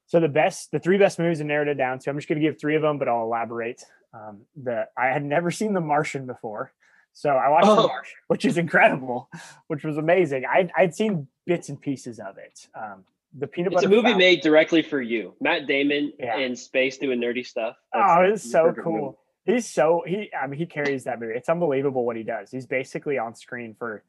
[0.10, 2.10] so the best the three best movies I narrowed it down to.
[2.10, 3.82] I'm just going to give three of them, but I'll elaborate.
[4.14, 6.74] Um, the I had never seen The Martian before,
[7.14, 7.88] so I watched The Oh.
[7.88, 9.30] Martian, which is incredible,
[9.68, 10.44] which was amazing.
[10.46, 12.68] I I'd seen bits and pieces of it.
[12.76, 13.06] Um,
[13.38, 13.86] the peanut butter.
[13.86, 15.36] It's a movie Falcon- made directly for you.
[15.40, 16.38] Matt Damon Yeah.
[16.40, 17.78] in space doing nerdy stuff.
[17.94, 18.94] Oh, That's it's so cool.
[19.46, 19.58] movie.
[19.58, 21.34] He's so he I mean he carries that movie.
[21.36, 22.50] It's unbelievable what he does.
[22.50, 24.04] He's basically on screen for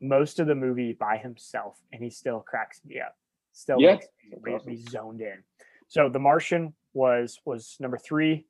[0.00, 3.16] most of the movie by himself and he still cracks me up.
[3.60, 4.06] Still Yeah, makes
[4.42, 5.44] me that's be zoned in.
[5.86, 8.46] So The Martian was was number 3.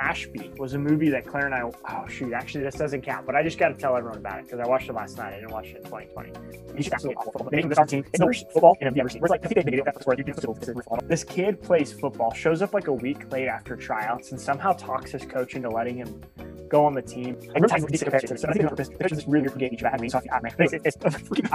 [0.00, 3.34] Ashby was a movie that Claire and I oh shoot, actually this doesn't count, but
[3.34, 5.32] I just got to tell everyone about it because I watched it last night.
[5.32, 6.32] I didn't watch it in 2020.
[6.76, 7.48] You should absolutely football.
[7.50, 8.04] They this team.
[8.06, 9.20] It's the worst football in have ever seen.
[9.20, 12.32] Where's like I think they made it that's where you can this kid plays football,
[12.32, 15.96] shows up like a week late after tryouts, and somehow talks his coach into letting
[15.96, 16.22] him
[16.68, 17.36] go on the team.
[17.42, 19.80] I remember times when to so I think it's there's this really good game each
[19.80, 21.48] had me so I mean, it's, it's, it's a freaking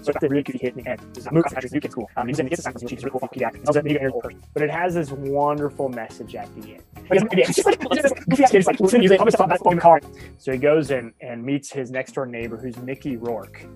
[0.00, 0.06] of practice constantly doing it.
[0.06, 0.06] Yeah, yeah.
[0.06, 0.06] This is this is atrocious.
[0.06, 1.00] So that's a really good hit in the end.
[1.14, 2.10] This a movie country, new kid's cool.
[2.16, 3.66] Um, he's in it's a science she's really cool funky acting.
[3.66, 4.42] Also, video interview person.
[4.54, 6.82] But it has this wonderful message at the end.
[7.10, 9.20] Like, it's just like, it's just like, goofy ass kid, it's like, listen to music,
[9.20, 10.00] I'm gonna stop that car.
[10.38, 13.66] So he goes in and meets his next door neighbor, who's Mickey Rourke.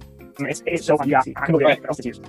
[0.40, 1.08] It's, it's so fun.
[1.08, 1.16] You.
[1.16, 1.78] I can believe Right.
[1.78, 1.84] it.
[1.86, 2.22] Else it's used.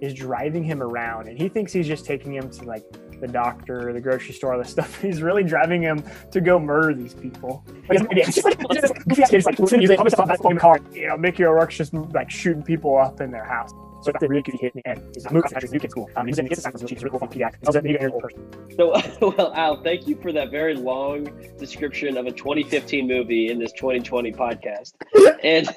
[0.00, 2.84] Is driving him around, and he thinks he's just taking him to like
[3.20, 5.00] the doctor, the grocery store, all this stuff.
[5.02, 7.64] He's really driving him to go murder these people.
[7.88, 9.98] Like, it's just like, it's just like goofy ass kid, it's like, listen to music,
[9.98, 10.80] I'm gonna stop that fucking car.
[10.92, 13.72] You know, Mickey O'Rourke's just like shooting people up in their house.
[14.02, 15.10] So that's a really good hit in the end.
[15.14, 16.08] He's a movie country, new kid's cool.
[16.14, 17.66] Um, he's in it's a science she's really cool funky acting.
[17.66, 18.46] Also, video interview person.
[18.76, 18.92] So,
[19.36, 21.24] well, Al, thank you for that very long
[21.58, 24.92] description of a 2015 movie in this 2020 podcast.
[25.42, 25.68] And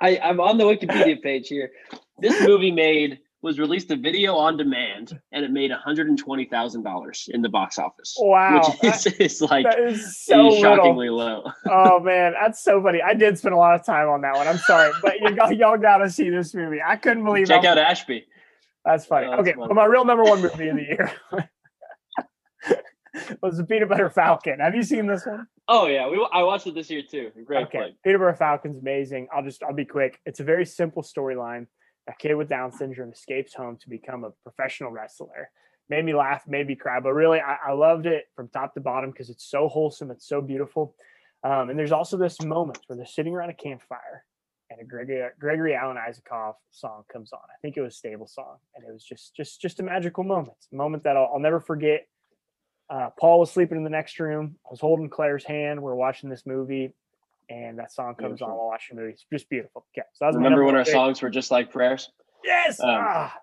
[0.00, 1.70] I, I'm on the Wikipedia page here.
[2.18, 7.28] This movie made was released a video on demand, and it made 120 thousand dollars
[7.32, 8.16] in the box office.
[8.18, 10.76] Wow, which is, is like That is so is little.
[10.76, 11.44] shockingly low.
[11.70, 13.02] oh man, that's so funny.
[13.02, 14.46] I did spend a lot of time on that one.
[14.46, 16.78] I'm sorry, but you got, y'all got to see this movie.
[16.84, 18.24] I couldn't believe Check how, out Ashby.
[18.84, 19.26] That's funny.
[19.26, 19.66] Oh, that's okay, funny.
[19.66, 21.12] well, my real number one movie of the year
[23.42, 24.60] was the Peanut Butter Falcon.
[24.60, 25.46] Have you seen this one?
[25.66, 27.32] Oh yeah, we I watched it this year too.
[27.44, 28.02] Great okay, flick.
[28.04, 29.26] Peanut Butter Falcon's amazing.
[29.34, 30.20] I'll just I'll be quick.
[30.26, 31.66] It's a very simple storyline.
[32.08, 35.50] A kid with Down syndrome escapes home to become a professional wrestler.
[35.88, 38.80] Made me laugh, made me cry, but really I, I loved it from top to
[38.80, 40.94] bottom because it's so wholesome, it's so beautiful.
[41.44, 44.24] Um, and there's also this moment where they're sitting around a campfire
[44.70, 47.40] and a Gregory, Gregory Alan Isakov song comes on.
[47.40, 50.56] I think it was Stable Song, and it was just just just a magical moment,
[50.72, 52.06] a moment that I'll, I'll never forget.
[52.90, 54.56] Uh, Paul was sleeping in the next room.
[54.66, 55.82] I was holding Claire's hand.
[55.82, 56.94] We're watching this movie,
[57.52, 59.12] and that song comes on while watching the movie.
[59.14, 59.86] It's just beautiful.
[59.96, 60.92] Yeah, so that was my Remember when our pick.
[60.92, 62.10] songs were just like prayers?
[62.44, 62.80] Yes.
[62.80, 63.34] Um, ah,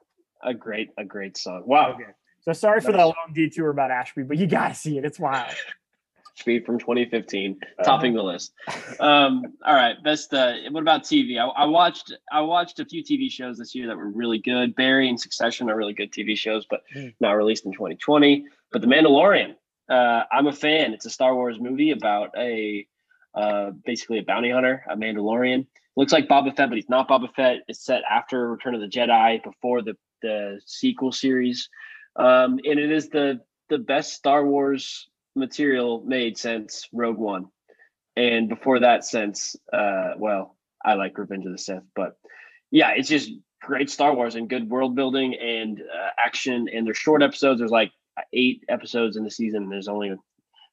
[0.43, 1.63] A great, a great song.
[1.65, 1.93] Wow.
[1.93, 2.03] okay.
[2.41, 5.05] So sorry for that long detour about Ashby, but you got to see it.
[5.05, 5.53] It's wild.
[6.35, 7.83] Speed from 2015, Uh-huh.
[7.83, 8.53] topping the list.
[9.01, 10.33] Um, all right, best.
[10.33, 11.37] Uh, what about TV?
[11.37, 12.13] I, I watched.
[12.31, 14.73] I watched a few TV shows this year that were really good.
[14.75, 17.13] Barry and Succession are really good TV shows, but Mm.
[17.19, 18.45] not released in 2020.
[18.71, 19.55] But The Mandalorian,
[19.89, 20.93] uh, I'm a fan.
[20.93, 22.87] It's a Star Wars movie about a
[23.33, 25.67] uh, basically a bounty hunter, a Mandalorian.
[25.95, 27.57] Looks like Boba Fett, but he's not Boba Fett.
[27.67, 31.69] It's set after Return of the Jedi, before the the sequel series,
[32.17, 33.39] um, and it is the
[33.69, 37.47] the best Star Wars material made since Rogue One,
[38.15, 42.17] and before that, since uh, well, I like Revenge of the Sith, but
[42.71, 46.93] yeah, it's just great Star Wars and good world building and uh, action, and they're
[46.93, 47.59] short episodes.
[47.59, 47.91] There's like
[48.33, 49.69] eight episodes in the season.
[49.69, 50.13] There's only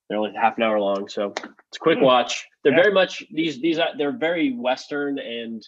[0.08, 2.04] they're only half an hour long, so it's a quick Hmm.
[2.04, 2.46] watch.
[2.62, 2.82] They're Yeah.
[2.82, 5.66] very much these these are they're very western and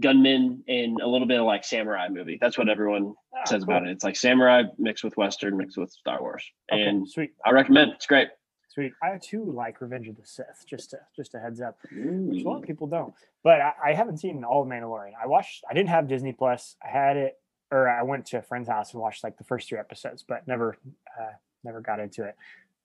[0.00, 2.38] gunmen and a little bit of like samurai movie.
[2.40, 3.74] That's what everyone Ah, says cool.
[3.74, 3.90] about it.
[3.90, 7.92] It's like samurai mixed with western mixed with Star Wars, Okay, and sweet, I recommend.
[7.92, 8.28] It's great.
[8.68, 8.92] sweet.
[9.02, 10.64] I too like Revenge of the Sith.
[10.66, 11.78] Just a just a heads up.
[11.90, 13.12] which a lot of people don't.
[13.42, 15.12] But I, I haven't seen all of Mandalorian.
[15.20, 15.64] I watched.
[15.68, 16.76] I didn't have Disney Plus.
[16.84, 17.40] I had it,
[17.72, 20.46] or I went to a friend's house and watched like the first three episodes, but
[20.46, 20.76] never,
[21.20, 21.32] uh,
[21.64, 22.36] never got into it.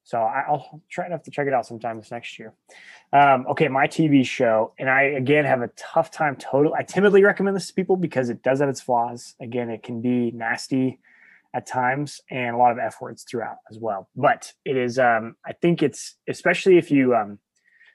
[0.03, 2.53] So I'll try enough to check it out sometime this next year.
[3.13, 6.35] Um, okay, my TV show, and I again have a tough time.
[6.35, 6.73] Total.
[6.73, 9.35] I timidly recommend this to people because it does have its flaws.
[9.39, 10.99] Again, it can be nasty
[11.53, 14.09] at times and a lot of f words throughout as well.
[14.15, 14.99] But it is.
[14.99, 17.39] Um, I think it's especially if you um,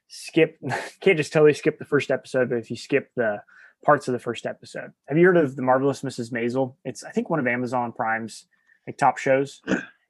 [0.08, 0.58] skip
[1.00, 3.42] can't just totally skip the first episode, but if you skip the
[3.84, 4.92] parts of the first episode.
[5.06, 6.32] Have you heard of the marvelous Mrs.
[6.32, 6.74] Maisel?
[6.84, 8.46] It's I think one of Amazon Prime's
[8.86, 9.60] like top shows.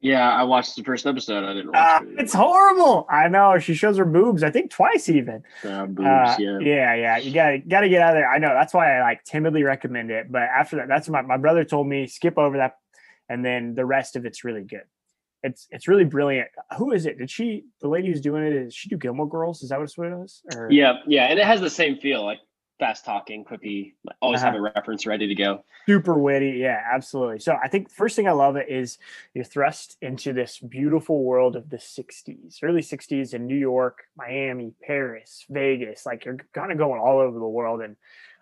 [0.01, 1.43] Yeah, I watched the first episode.
[1.45, 2.21] I didn't watch Ah, it.
[2.21, 3.07] it's horrible.
[3.11, 4.45] I know she shows her boobs.
[4.45, 5.43] I think twice even.
[5.65, 6.59] Uh, boobs, Uh, yeah.
[6.61, 7.17] yeah, yeah.
[7.19, 8.31] You gotta gotta get out of there.
[8.31, 10.31] I know that's why I like timidly recommend it.
[10.31, 12.77] But after that, that's my my brother told me skip over that,
[13.29, 14.85] and then the rest of it's really good.
[15.43, 16.49] It's it's really brilliant.
[16.77, 17.19] Who is it?
[17.19, 19.63] Did she the lady who's doing it is she do Gilmore Girls?
[19.63, 20.43] Is that what it was?
[20.55, 22.39] Or Yeah, yeah, and it has the same feel, like
[22.79, 24.67] fast talking, quippy, always have Uh-huh.
[24.67, 25.65] a reference ready to go.
[25.87, 26.53] super witty.
[26.59, 27.39] Yeah absolutely.
[27.41, 28.99] So i think first thing i love it is
[29.35, 34.75] you're thrust into this beautiful world of the 60s early 60s in new york miami
[34.83, 36.07] paris vegas.
[36.07, 37.97] Like you're kind of going all over the world and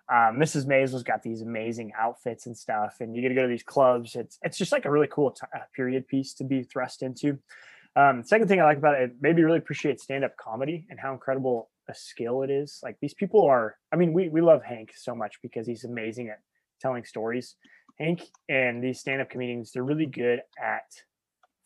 [0.08, 3.48] um, mrs Maisel's got these amazing outfits and stuff and you get to go to
[3.48, 4.14] these clubs.
[4.16, 7.38] It's it's just like a really cool t- uh, period piece to be thrust into.
[7.96, 11.00] Um, second thing i like about it, it made me really appreciate stand-up comedy and
[11.00, 14.62] how incredible a skill it is like these people are i mean we, we love
[14.62, 16.40] hank so much because he's amazing at
[16.80, 17.56] telling stories.
[17.98, 20.84] Hank and these stand-up comedians, they're really good at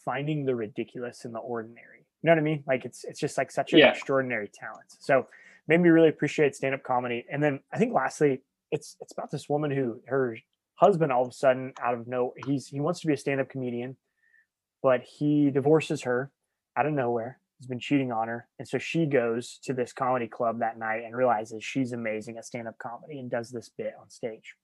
[0.04, 2.06] finding the ridiculous in the ordinary.
[2.22, 2.62] You know what I mean?
[2.66, 3.90] Like it's it's just like such an Yeah.
[3.90, 4.86] extraordinary talent.
[5.00, 5.26] So
[5.66, 7.26] made me really appreciate stand-up comedy.
[7.30, 10.36] And then I think lastly, it's it's about this woman who her
[10.76, 13.48] husband all of a sudden out of no he's he wants to be a stand-up
[13.48, 13.96] comedian,
[14.82, 16.30] but he divorces her
[16.76, 17.39] out of nowhere.
[17.60, 18.48] He's been cheating on her.
[18.58, 22.46] And so she goes to this comedy club that night and realizes she's amazing at
[22.46, 24.54] stand-up comedy and does this bit on stage.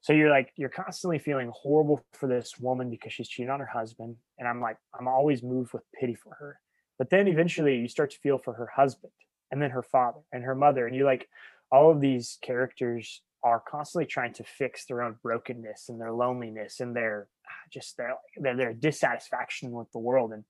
[0.00, 3.66] So you're like, you're constantly feeling horrible for this woman because she's cheating on her
[3.66, 4.16] husband.
[4.38, 6.60] And I'm like, I'm always moved with pity for her.
[6.98, 9.12] But then eventually you start to feel for her husband
[9.50, 10.86] and then her father and her mother.
[10.86, 11.28] And you're like,
[11.70, 16.80] all of these characters are constantly trying to fix their own brokenness and their loneliness
[16.80, 20.32] and their ah, just their their, their dissatisfaction with the world.
[20.32, 20.44] And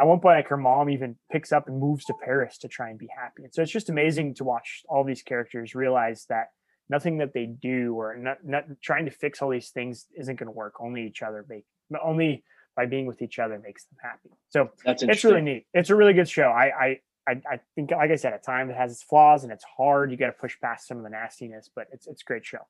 [0.00, 2.88] at one point, like her mom even picks up and moves to Paris to try
[2.88, 3.44] and be happy.
[3.44, 6.48] And so it's just amazing to watch all these characters realize that
[6.88, 10.46] nothing that they do or not, not trying to fix all these things isn't going
[10.46, 10.74] to work.
[10.80, 11.64] Only each other make
[12.02, 12.44] only
[12.76, 14.30] by being with each other makes them happy.
[14.48, 15.66] So That's it's really neat.
[15.74, 16.48] It's a really good show.
[16.48, 19.52] I I I, I think, like I said, at times it has its flaws and
[19.52, 20.10] it's hard.
[20.10, 22.66] You got to push past some of the nastiness, but it's it's a great show.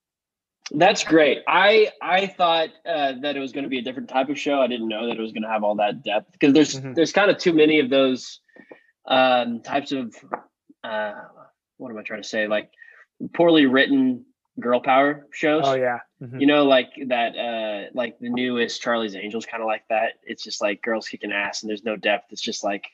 [0.73, 1.39] That's great.
[1.49, 4.61] I I thought uh, that it was going to be a different type of show.
[4.61, 6.95] I didn't know that it was going to have all that depth because there's Mhm.
[6.95, 8.41] there's kind of too many of those
[9.07, 10.15] um, types of
[10.85, 11.13] uh,
[11.79, 12.47] what am I trying to say?
[12.47, 12.71] Like
[13.35, 14.25] poorly written
[14.59, 15.63] girl power shows.
[15.67, 16.41] Oh yeah, Mhm.
[16.41, 20.15] You know, like that, uh, like the newest Charlie's Angels, kind of like that.
[20.23, 22.33] It's just like girls kicking ass, and there's no depth.
[22.33, 22.85] It's just like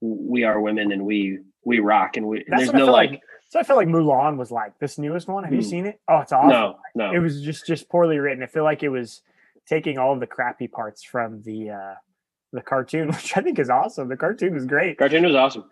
[0.00, 2.44] we are women, and we we rock, and we.
[2.46, 3.22] And there's no like, like.
[3.48, 5.44] So I felt like Mulan was like this newest one.
[5.44, 5.66] Have you Hmm.
[5.68, 6.00] seen it?
[6.08, 6.48] Oh, it's awesome.
[6.50, 7.12] no, no.
[7.12, 8.42] It was just just poorly written.
[8.42, 9.22] I feel like it was
[9.66, 11.94] taking all of the crappy parts from the uh
[12.52, 14.08] the cartoon, which I think is awesome.
[14.08, 14.98] The cartoon was great.
[14.98, 15.64] Cartoon was awesome.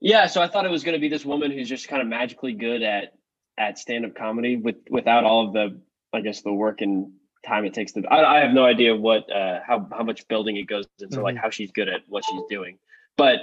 [0.00, 2.08] Yeah, so I thought it was going to be this woman who's just kind of
[2.08, 3.12] magically good at
[3.58, 5.80] at stand up comedy with without all of the
[6.12, 7.12] I guess the work and
[7.46, 8.02] time it takes to.
[8.06, 11.36] I, I have no idea what uh, how how much building it goes into like
[11.36, 11.40] Mhm.
[11.42, 12.78] how she's good at what she's doing,
[13.16, 13.38] but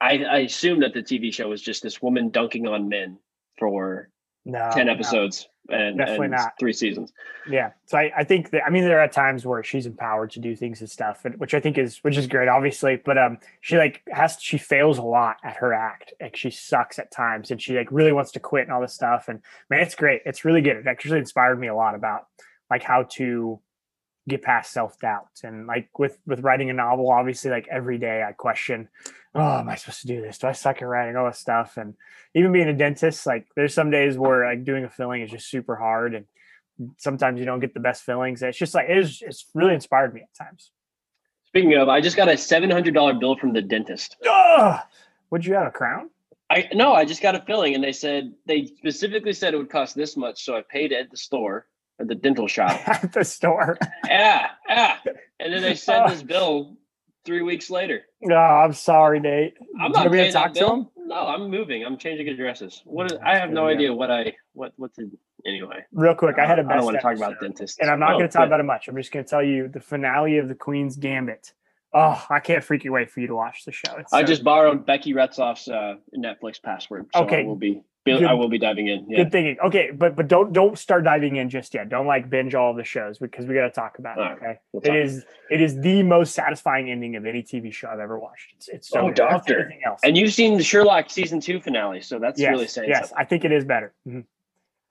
[0.00, 3.18] I I assume that the TV show is just this woman dunking on men
[3.58, 4.10] for
[4.44, 4.92] No, ten no.
[4.92, 6.52] episodes and, Definitely and not.
[6.58, 7.12] three seasons.
[7.48, 7.70] Yeah.
[7.86, 10.54] So I, I think that I mean there are times where she's empowered to do
[10.54, 13.00] things and stuff, and, which I think is which is great, obviously.
[13.02, 16.12] But um, she like has she fails a lot at her act.
[16.20, 18.94] Like she sucks at times, and she like really wants to quit and all this
[18.94, 19.28] stuff.
[19.28, 20.22] And man, it's great.
[20.26, 20.76] It's really good.
[20.76, 22.26] It actually inspired me a lot about
[22.70, 23.60] like how to
[24.28, 27.10] get past self doubt and like with with writing a novel.
[27.10, 28.88] Obviously, like every day I question,
[29.34, 30.38] oh, am I supposed to do this?
[30.38, 31.76] Do I suck at writing all this stuff?
[31.76, 31.94] And
[32.34, 35.50] even being a dentist, like there's some days where like doing a filling is just
[35.50, 36.26] super hard and
[36.96, 38.42] sometimes you don't get the best fillings.
[38.42, 40.70] It's just like it's it's really inspired me at times.
[41.46, 44.16] Speaking of, I just got a seven hundred dollar bill from the dentist.
[44.28, 44.80] Ugh!
[45.30, 46.10] Would you have a crown?
[46.50, 49.70] I no, I just got a filling, and they said they specifically said it would
[49.70, 51.66] cost this much, so I paid it at the store
[52.00, 52.80] at the dental shop.
[52.88, 53.78] at the store.
[54.06, 54.96] yeah, yeah.
[55.40, 56.76] And then they sent this bill
[57.24, 58.02] three weeks later.
[58.20, 59.54] No, I'm sorry, Nate.
[59.80, 60.88] I'm not me to talk to him?
[60.96, 61.84] No, I'm moving.
[61.84, 62.82] I'm changing addresses.
[62.84, 65.10] What is, I have no idea what I what what to
[65.46, 65.84] anyway.
[65.92, 68.00] Real quick, I had a I best don't want to talk about dentists, and I'm
[68.00, 68.46] not Oh, going to talk good.
[68.48, 68.88] about it much.
[68.88, 71.52] I'm just going to tell you the finale of the Queen's Gambit.
[71.92, 73.94] Oh, I can't freaking wait for you to watch the show.
[73.98, 77.42] It's I so just borrowed Becky Retzloff's uh, Netflix password, so Okay.
[77.42, 78.24] I will be Good.
[78.24, 79.06] I will be diving in.
[79.08, 79.22] Yeah.
[79.24, 79.56] Good thinking.
[79.64, 81.88] Okay, but but don't don't start diving in just yet.
[81.88, 84.36] Don't like binge all the shows because we got to talk about it.
[84.36, 88.00] Okay, we'll it is it is the most satisfying ending of any TV show I've
[88.00, 88.52] ever watched.
[88.56, 89.16] It's it's so Oh, good.
[89.16, 89.72] Doctor.
[89.86, 90.00] else.
[90.04, 93.16] And you've seen the Sherlock season two finale, so that's yes, really saying yes, something.
[93.18, 93.94] I think it is better.
[94.06, 94.24] Mhm.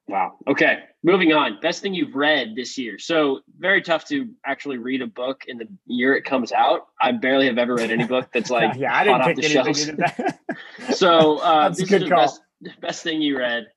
[0.08, 0.34] Wow.
[0.48, 0.80] Okay.
[1.04, 1.60] Moving on.
[1.62, 3.00] Best thing you've read this year.
[3.00, 6.88] So very tough to actually read a book in the year it comes out.
[7.02, 9.90] I barely have ever read any book that's like yeah, I didn't off the shelves.
[10.96, 12.18] So uh, That's a this good is call.
[12.24, 12.42] best,
[12.82, 13.68] best thing you read.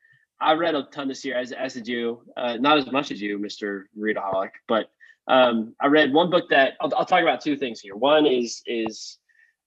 [0.40, 2.22] I read a ton this year, as as did you.
[2.37, 4.90] Uh, not as much as you, Mister Readaholic, but
[5.29, 7.96] um, I read one book that I'll, I'll talk about two things here.
[7.96, 9.18] One is is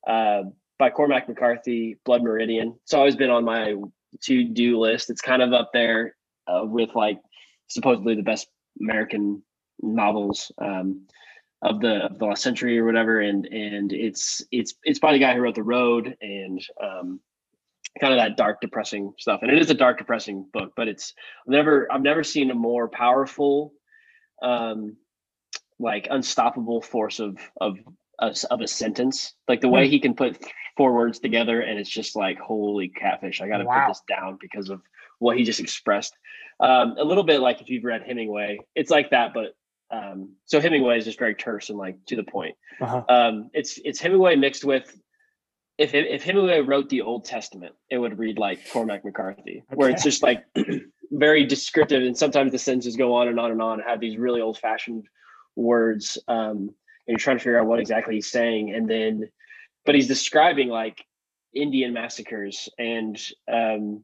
[0.08, 0.44] uh,
[0.78, 2.76] by Cormac McCarthy, Blood Meridian.
[2.84, 3.76] It's always been on my
[4.22, 5.10] to do list.
[5.10, 6.16] It's kind of up there
[6.48, 7.20] uh, with like
[7.68, 8.48] supposedly the best
[8.80, 9.44] American
[9.82, 11.08] novels um,
[11.62, 13.22] of the of the last century or whatever.
[13.22, 17.20] And and it's it's it's by the guy who wrote The Road and um,
[18.00, 19.40] kind of that dark, depressing stuff.
[19.42, 21.14] And it is a dark, depressing book, but it's
[21.48, 23.74] never I've never seen a more powerful,
[24.42, 24.96] um,
[25.80, 27.78] like unstoppable force of of
[28.20, 29.34] of, a sentence.
[29.48, 30.44] Like the way he can put
[30.76, 33.42] four words together, and it's just like holy catfish.
[33.42, 33.86] I got to Wow.
[33.86, 34.82] put this down because of
[35.20, 36.14] what he just expressed.
[36.60, 39.56] Um, a little bit like if you've read Hemingway, it's like that, but
[39.92, 43.04] um, so Hemingway is just very terse and like to the point Uh-huh.
[43.10, 44.96] um, it's it's Hemingway mixed with
[45.80, 50.04] if if Hemingway wrote the Old Testament, it would read like Cormac McCarthy, where it's
[50.04, 50.44] just like
[51.12, 54.18] very descriptive, and sometimes the sentences go on and on and on, and have these
[54.18, 55.08] really old fashioned
[55.56, 56.70] words, um, and
[57.08, 59.30] you're trying to figure out what exactly he's saying, and then,
[59.86, 61.06] but he's describing like
[61.54, 63.18] Indian massacres and
[63.50, 64.04] um,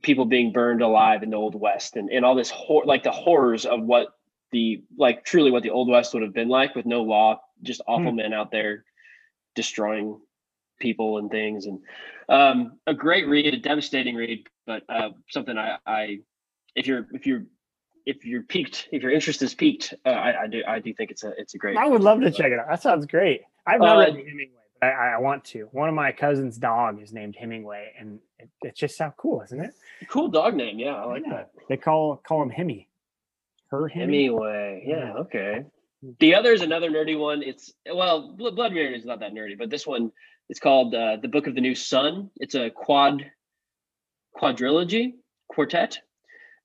[0.00, 3.12] people being burned alive in the Old West, and and all this hor- like the
[3.12, 4.08] horrors of what
[4.50, 7.82] the like truly what the Old West would have been like with no law, just
[7.86, 8.86] awful men out there
[9.54, 10.18] destroying
[10.80, 11.78] people and things and
[12.28, 16.18] um a great read a devastating read but uh something i i
[16.74, 17.44] if you're if you're
[18.06, 21.10] if you're piqued if your interest is piqued uh, i i do i do think
[21.10, 22.66] it's a it's a great I would love to check it out.
[22.68, 23.42] That sounds great.
[23.66, 25.68] I've not Uh, read Hemingway, but I, I want to.
[25.72, 29.58] One of my cousin's dog is named Hemingway, and it, it just sounds cool, isn't
[29.60, 29.72] it?
[30.10, 31.32] cool dog name yeah i like Yeah.
[31.36, 32.88] that They call call him Hemi.
[33.70, 34.24] Her Hemi.
[34.24, 34.84] Hemingway.
[34.86, 35.12] Yeah, Yeah.
[35.14, 35.64] okay.
[36.20, 37.42] The other is another nerdy one.
[37.42, 40.12] It's well, Blood Meridian is not that nerdy, but this one
[40.48, 42.30] it's called uh, the Book of the New Sun.
[42.36, 43.30] It's a quad
[44.36, 45.14] quadrilogy
[45.48, 45.98] quartet.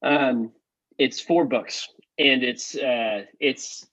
[0.02, 0.52] Um,
[0.98, 1.88] it's four books,
[2.18, 3.88] and it's uh, it's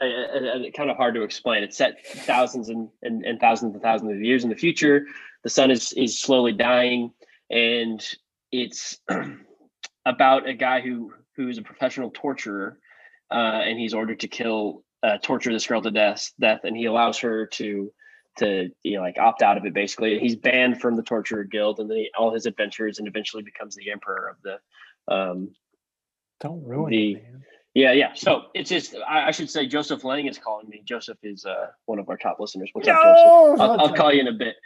[0.00, 1.62] uh, uh, uh, kind of hard to explain.
[1.62, 5.06] It's set thousands and, and, and thousands and thousands of years in the future.
[5.44, 7.12] The sun is is slowly dying,
[7.50, 8.04] and
[8.50, 8.98] it's
[10.06, 12.78] about a guy who who is a professional torturer,
[13.30, 16.32] uh, and he's ordered to kill uh, torture this girl to death.
[16.40, 17.92] Death, and he allows her to
[18.38, 19.74] to you know like opt out of it.
[19.74, 23.42] Basically, he's banned from the torturer guild, and then he, all his adventures, and eventually
[23.42, 25.12] becomes the emperor of the.
[25.14, 25.50] Um,
[26.40, 27.42] Don't ruin The- it, man.
[27.74, 28.12] yeah, yeah.
[28.14, 30.82] So it's just I, I should say Joseph Lang is calling me.
[30.84, 32.70] Joseph is uh, one of our top listeners.
[32.72, 33.60] What's up, Joseph?
[33.60, 34.56] I'll, I'll call you in a bit.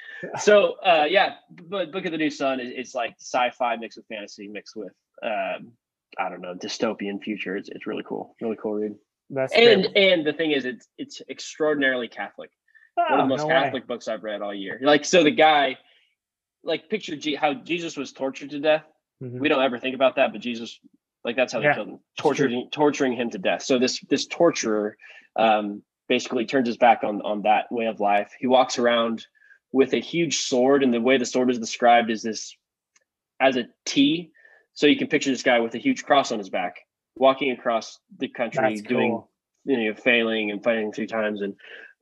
[0.40, 1.34] So uh, yeah,
[1.68, 4.92] but Book of the New Sun is it's like sci-fi mixed with fantasy mixed with
[5.22, 5.72] um,
[6.18, 7.56] I don't know dystopian future.
[7.56, 8.94] It's it's really cool, really cool read.
[9.30, 9.96] That's And great.
[9.96, 12.50] and the thing is, it's it's extraordinarily Catholic.
[12.98, 13.54] One of Oh, the most no way.
[13.54, 14.78] Catholic books I've read all year.
[14.82, 15.78] Like so, the guy,
[16.64, 18.84] like picture G- how Jesus was tortured to death.
[19.22, 19.38] Mhm.
[19.40, 20.78] We don't ever think about that, but Jesus,
[21.24, 23.62] like that's how they Yeah, killed him, torturing torturing him to death.
[23.62, 24.96] So this this torturer
[25.36, 28.32] um, basically turns his back on on that way of life.
[28.38, 29.26] He walks around
[29.72, 32.56] with a huge sword, and the way the sword is described is this
[33.40, 34.30] as a T.
[34.74, 36.76] So you can picture this guy with a huge cross on his back,
[37.16, 39.30] walking across the country, That's doing cool.
[39.64, 41.54] you know failing and fighting three times and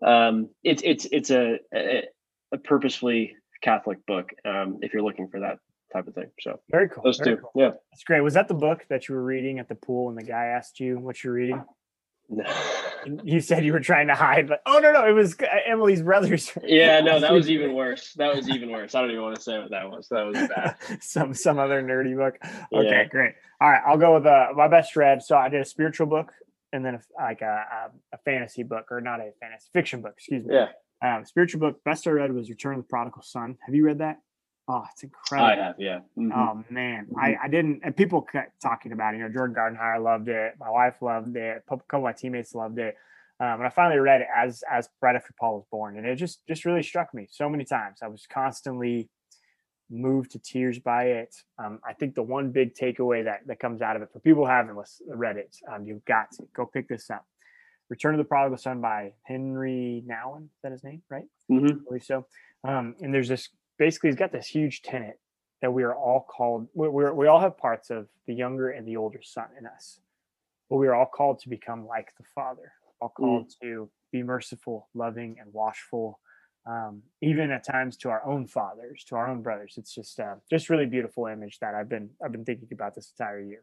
[0.04, 2.04] um it's it's it's a a,
[2.52, 5.58] a purposefully catholic book um if you're looking for that
[5.92, 7.02] type of thing so Very cool.
[7.04, 7.50] those very two cool.
[7.54, 8.20] yeah That's great.
[8.20, 10.80] Was that the book that you were reading at the pool and the guy asked
[10.80, 11.62] you what you're reading?
[13.04, 15.46] And You said you were trying to hide, but oh no, no, it was uh,
[15.64, 16.50] Emily's brothers.
[16.64, 19.40] yeah no that was even worse that was even worse i don't even want to
[19.42, 22.36] say what that was that was bad some some other nerdy book.
[22.72, 23.04] Okay, Yeah.
[23.04, 23.34] great.
[23.60, 25.22] All right, I'll go with uh, my best read.
[25.22, 26.32] So I did a spiritual book
[26.72, 30.14] and then a, like a, a, a fantasy book, or not a fantasy fiction book.
[30.16, 30.54] Excuse me.
[30.54, 30.68] yeah
[31.02, 33.56] Um, spiritual book best I read was Return of the Prodigal Son.
[33.66, 34.18] Have you read that?
[34.68, 35.62] Oh, it's incredible.
[35.62, 36.32] i have yeah Mhm.
[36.34, 37.82] Oh man, I, I didn't.
[37.84, 39.18] And people kept talking about it.
[39.18, 40.54] You know, Jordan Gardenhire loved it.
[40.58, 41.58] My wife loved it.
[41.58, 42.96] A couple of my teammates loved it.
[43.38, 46.16] Um, and I finally read it as as right after Paul was born, and it
[46.16, 47.98] just just really struck me so many times.
[48.02, 49.08] I was constantly
[49.90, 51.34] moved to tears by it.
[51.58, 54.44] Um, I think the one big takeaway that that comes out of it for people
[54.44, 54.76] who haven't
[55.08, 57.24] read it, um, you've got to go pick this up.
[57.88, 60.44] Return of the Prodigal Son by Henri Nouwen.
[60.44, 61.02] Is that his name?
[61.08, 61.26] Right.
[61.50, 61.70] Mhm.
[61.70, 62.26] I believe so.
[62.64, 65.20] Um, and there's this basically he's got this huge tenet
[65.62, 66.68] that we are all called.
[66.74, 70.00] We we're, we all have parts of the younger and the older son in us,
[70.68, 72.72] but we are all called to become like the Father.
[73.00, 76.18] All called to be merciful, loving, and watchful.
[76.66, 79.74] Um, even at times to our own fathers, to our own brothers.
[79.76, 83.12] It's just uh, just really beautiful image that I've been I've been thinking about this
[83.16, 83.62] entire year.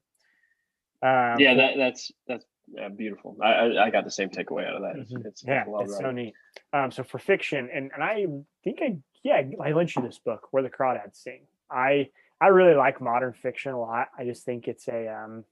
[1.01, 4.77] Um, yeah that that's that's yeah, beautiful I, I i got the same takeaway out
[4.77, 5.25] of that it's, Mhm.
[5.25, 6.33] it's yeah, it's so neat.
[6.71, 8.25] Um, so for fiction, and and I
[8.63, 11.41] think I yeah I lent you this book, Where the Crawdads Sing.
[11.69, 14.07] I I really like modern fiction a lot.
[14.17, 15.43] I just think it's a um,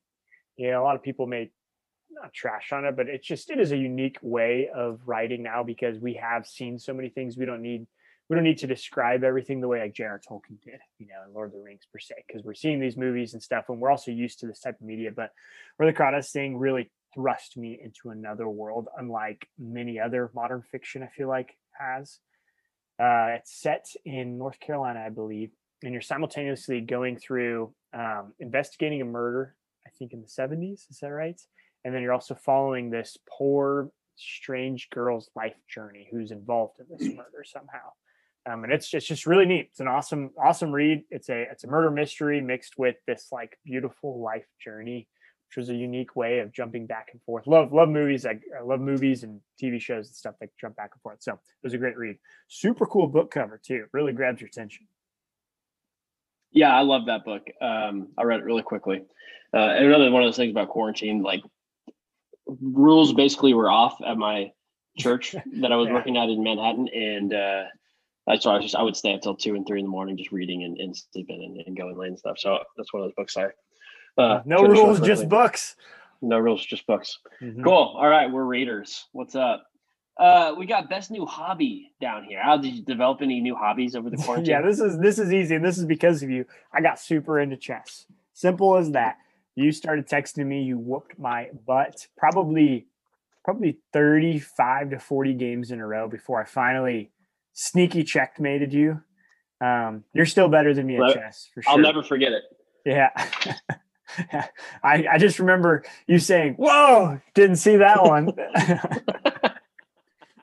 [0.55, 1.51] you know, a lot of people may
[2.13, 5.63] not trash on it, but it's just it is a unique way of writing now
[5.63, 7.37] because we have seen so many things.
[7.37, 7.87] We don't need
[8.29, 10.21] we don't need to describe everything the way like J.R.
[10.25, 12.95] Tolkien did, you know, in Lord of the Rings per se, because we're seeing these
[12.95, 15.11] movies and stuff, and we're also used to this type of media.
[15.13, 15.31] But
[15.75, 21.03] Where the Crawdads Sing really thrust me into another world, unlike many other modern fiction.
[21.03, 22.19] I feel like has.
[22.99, 25.51] Uh, it's set in North Carolina, I believe,
[25.83, 29.55] and you're simultaneously going through um, investigating a murder.
[29.85, 31.41] I think in the 70s, is that right?
[31.83, 37.07] And then you're also following this poor, strange girl's life journey who's involved in this
[37.15, 37.91] murder somehow.
[38.49, 39.67] Um, and it's just, just really neat.
[39.69, 41.03] It's an awesome, awesome read.
[41.11, 45.07] It's a it's a murder mystery mixed with this like beautiful life journey,
[45.49, 47.45] which was a unique way of jumping back and forth.
[47.45, 48.25] Love love movies.
[48.25, 51.21] I, I love movies and TV shows and stuff that jump back and forth.
[51.21, 52.17] So it was a great read.
[52.47, 53.85] Super cool book cover too.
[53.93, 54.87] Really grabs your attention.
[56.51, 57.43] Yeah, I love that book.
[57.61, 59.03] Um, I read it really quickly.
[59.53, 61.41] Uh, and another one of those things about quarantine, like
[62.61, 64.51] rules basically were off at my
[64.97, 65.93] church that I was Yeah.
[65.93, 67.63] working at in Manhattan, and uh,
[68.27, 70.17] that's why I was just I would stay until two and three in the morning
[70.17, 72.37] just reading and, and sleeping and, and going late and stuff.
[72.39, 73.47] So that's one of those books I.
[74.17, 75.75] Uh, no rules, just books.
[76.21, 77.17] No rules, just books.
[77.41, 77.63] Mhm.
[77.63, 77.95] Cool.
[77.97, 79.05] All right, we're readers.
[79.13, 79.65] What's up?
[80.17, 82.39] Uh, we got best new hobby down here.
[82.43, 84.51] How did you develop any new hobbies over the quarantine?
[84.51, 86.45] yeah, this is this is easy, and this is because of you.
[86.73, 88.05] I got super into chess.
[88.33, 89.17] Simple as that.
[89.61, 90.63] You started texting me.
[90.63, 92.07] You whooped my butt.
[92.17, 92.87] Probably,
[93.45, 97.11] probably thirty-five to forty games in a row before I finally
[97.53, 99.01] sneaky checkmated you.
[99.61, 101.71] Um, you're still better than me at chess for sure.
[101.71, 102.43] I'll never forget it.
[102.85, 103.09] Yeah.
[104.83, 108.31] I I just remember you saying, "Whoa!" Didn't see that one.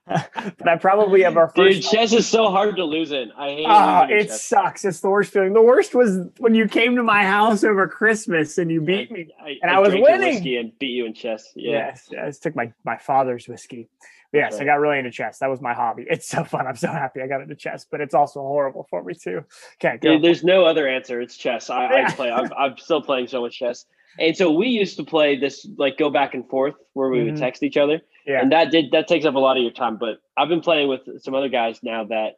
[0.59, 1.90] but I probably have our Dude, first.
[1.92, 3.31] chess is so hard to lose in.
[3.37, 4.42] I hate Ah, it chess.
[4.44, 4.85] sucks.
[4.85, 5.53] It's the worst feeling.
[5.53, 9.29] The worst was when you came to my house over Christmas and you beat me.
[9.42, 10.57] I, and I was drank winning.
[10.59, 11.53] and beat you in chess.
[11.55, 11.73] Yeah.
[11.73, 12.38] Yes, yes.
[12.38, 13.88] Took my my father's whiskey.
[14.31, 15.38] But yes, I got really into chess.
[15.38, 16.05] That was my hobby.
[16.09, 16.66] It's so fun.
[16.66, 19.42] I'm so happy I got into chess, but it's also horrible for me too.
[19.83, 20.12] Okay, go.
[20.12, 21.21] Dude, there's no other answer.
[21.23, 21.71] It's chess.
[21.71, 22.07] I, Yeah.
[22.09, 22.31] I play.
[22.31, 23.87] I'm, I'm still playing so much chess.
[24.18, 27.25] And so we used to play this like go back and forth where we Mhm.
[27.27, 28.02] would text each other.
[28.29, 28.40] Yeah.
[28.42, 29.96] And that did that takes up a lot of your time.
[29.96, 32.35] But I've been playing with some other guys now that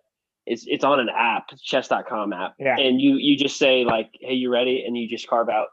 [0.47, 2.55] it's it's on an app, chess.com app.
[2.59, 2.77] Yeah.
[2.79, 4.85] And you you just say like, hey, you ready?
[4.87, 5.69] And you just carve out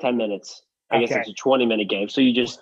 [0.00, 0.62] 10 minutes.
[0.90, 2.08] I guess it's a 20 minute game.
[2.08, 2.58] So you just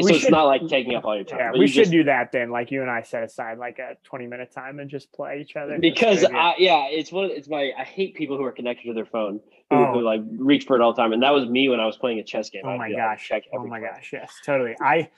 [0.00, 1.38] We so it's not like taking up all your time.
[1.40, 2.50] Yeah, we you should just- do that then.
[2.50, 5.56] Like you and I set aside like a 20 minute time and just play each
[5.56, 5.78] other.
[5.80, 6.40] Because a good idea.
[6.40, 7.30] I, yeah, it's one.
[7.32, 7.72] It's my.
[7.76, 9.40] I hate people who are connected to their phone
[9.70, 9.92] who, Oh.
[9.94, 11.12] who like reach for it all the time.
[11.12, 12.62] And that was me when I was playing a chess game.
[12.64, 13.26] Oh I'd my like, gosh.
[13.26, 13.88] check Oh my play.
[13.88, 14.10] gosh.
[14.12, 14.76] Yes, totally.
[14.80, 15.08] I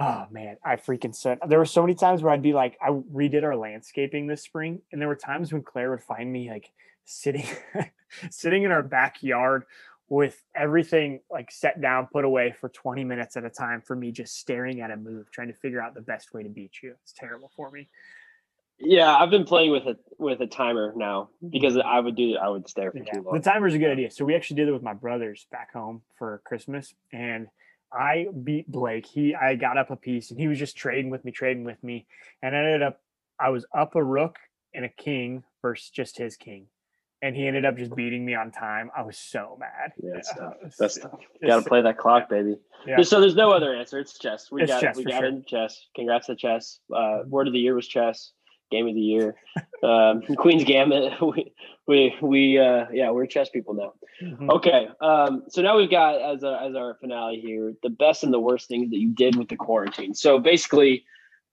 [0.00, 2.88] Oh man, I freaking said there were so many times where I'd be like, I
[2.88, 6.70] redid our landscaping this spring, and there were times when Claire would find me like
[7.04, 7.46] sitting,
[8.30, 9.64] sitting in our backyard
[10.08, 14.10] with everything like set down, put away for 20 minutes at a time for me
[14.12, 16.94] just staring at a move, trying to figure out the best way to beat you.
[17.02, 17.88] It's terrible for me.
[18.78, 21.50] Yeah, I've been playing with a with a timer now mm-hmm.
[21.50, 24.10] because I would do I would stare for Yeah, too the timer's a good idea.
[24.10, 27.46] So we actually did it with my brothers back home for Christmas, and
[27.94, 29.06] I beat Blake.
[29.06, 31.82] He I got up a piece, and he was just trading with me, trading with
[31.82, 32.06] me,
[32.42, 33.00] and I ended up
[33.38, 34.36] I was up a rook
[34.74, 36.66] and a king versus just his king,
[37.22, 38.90] and he ended up just beating me on time.
[38.96, 39.92] I was so mad.
[40.02, 40.54] Yeah, that's tough.
[40.78, 41.20] That's tough.
[41.46, 42.56] Got to play that clock, baby.
[42.86, 43.02] Yeah.
[43.02, 43.98] So there's no other answer.
[43.98, 44.50] It's chess.
[44.50, 45.04] We It's got chess it.
[45.04, 45.26] We got sure.
[45.26, 45.86] it in chess.
[45.96, 46.80] Congrats to chess.
[46.94, 48.32] Uh, word of the year was chess.
[48.74, 49.36] Game of the year.
[49.82, 51.12] Um, Queen's Gambit.
[51.22, 51.52] We
[51.86, 53.92] we we uh, yeah we're chess people now.
[54.22, 54.48] Mhm.
[54.50, 54.88] Okay.
[55.02, 58.40] Um, so now we've got as a, as our finale here the best and the
[58.40, 60.14] worst things that you did with the quarantine.
[60.14, 61.04] So basically,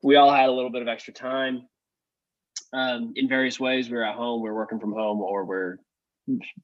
[0.02, 1.68] we all had a little bit of extra time.
[2.72, 5.78] Um, in various ways, we we're at home, we're working from home, or we're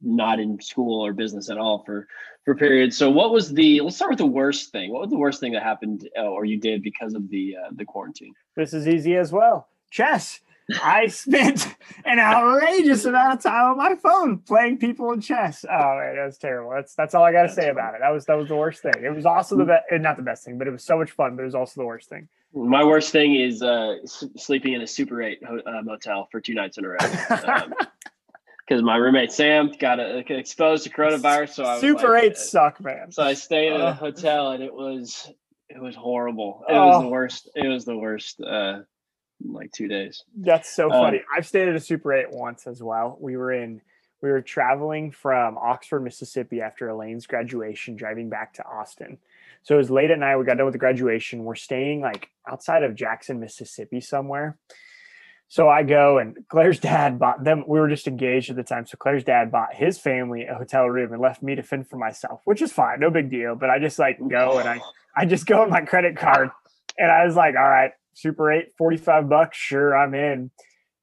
[0.02, 2.08] not in school or business at all for
[2.46, 2.98] for periods.
[2.98, 3.82] So, what was the?
[3.82, 4.92] Let's start with the worst thing.
[4.92, 7.70] What was the worst thing that happened uh, or you did because of the uh,
[7.76, 8.34] the quarantine?
[8.56, 9.68] This is easy as well.
[9.92, 10.40] Chess.
[10.84, 15.64] I spent an outrageous amount of time on my phone playing people in chess.
[15.70, 16.72] Oh man, that's terrible.
[16.72, 18.02] That's that's all I got to say about it.
[18.02, 18.94] That was that was the worst thing.
[19.04, 21.36] It was also the best, not the best thing, but it was so much fun.
[21.36, 22.28] But it was also the worst thing.
[22.54, 26.78] My worst thing is uh, sleeping in a Super Eight uh, motel for two nights
[26.78, 26.98] in a row.
[27.54, 27.74] Um,
[28.68, 32.38] because my roommate Sam got uh, exposed to coronavirus, so I was Super like, eight
[32.38, 33.12] suck, man.
[33.12, 33.88] So I stayed in Uh.
[33.88, 35.32] a hotel, and it was
[35.70, 36.64] it was horrible.
[36.68, 37.12] It was the Oh.
[37.12, 37.50] worst.
[37.56, 38.42] It was the worst.
[38.42, 38.80] Uh,
[39.44, 40.24] like two days.
[40.36, 41.22] That's so Um, funny.
[41.36, 43.18] I've stayed at a Super 8 once as well.
[43.20, 43.82] We were in
[44.20, 49.20] we were traveling from Oxford, Mississippi after Elaine's graduation, driving back to Austin.
[49.62, 50.38] So it was late at night.
[50.38, 51.44] We got done with the graduation.
[51.44, 54.58] We're staying like outside of Jackson, Mississippi, somewhere.
[55.50, 57.64] So I go and Claire's dad bought them.
[57.68, 58.86] We were just engaged at the time.
[58.88, 61.98] So Claire's dad bought his family a hotel room and left me to fend for
[61.98, 63.56] myself, which is fine, no big deal.
[63.56, 64.82] But I just like go and I
[65.16, 66.50] I just go with my credit card
[66.98, 69.58] and I was like, all right, Super 8, 45 bucks.
[69.58, 70.50] Sure, I'm in.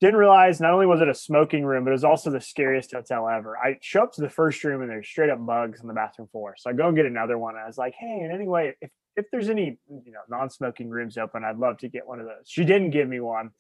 [0.01, 2.93] Didn't realize not only was it a smoking room, but it was also the scariest
[2.93, 3.57] hotel ever.
[3.57, 6.27] I show up to the first room and there's straight up bugs on the bathroom
[6.33, 6.57] floor.
[6.59, 7.55] So I go and get another one.
[7.55, 11.45] I was like, hey, and anyway, if, if there's any you know non-smoking rooms open,
[11.45, 12.47] I'd love to get one of those.
[12.47, 13.51] She didn't give me one.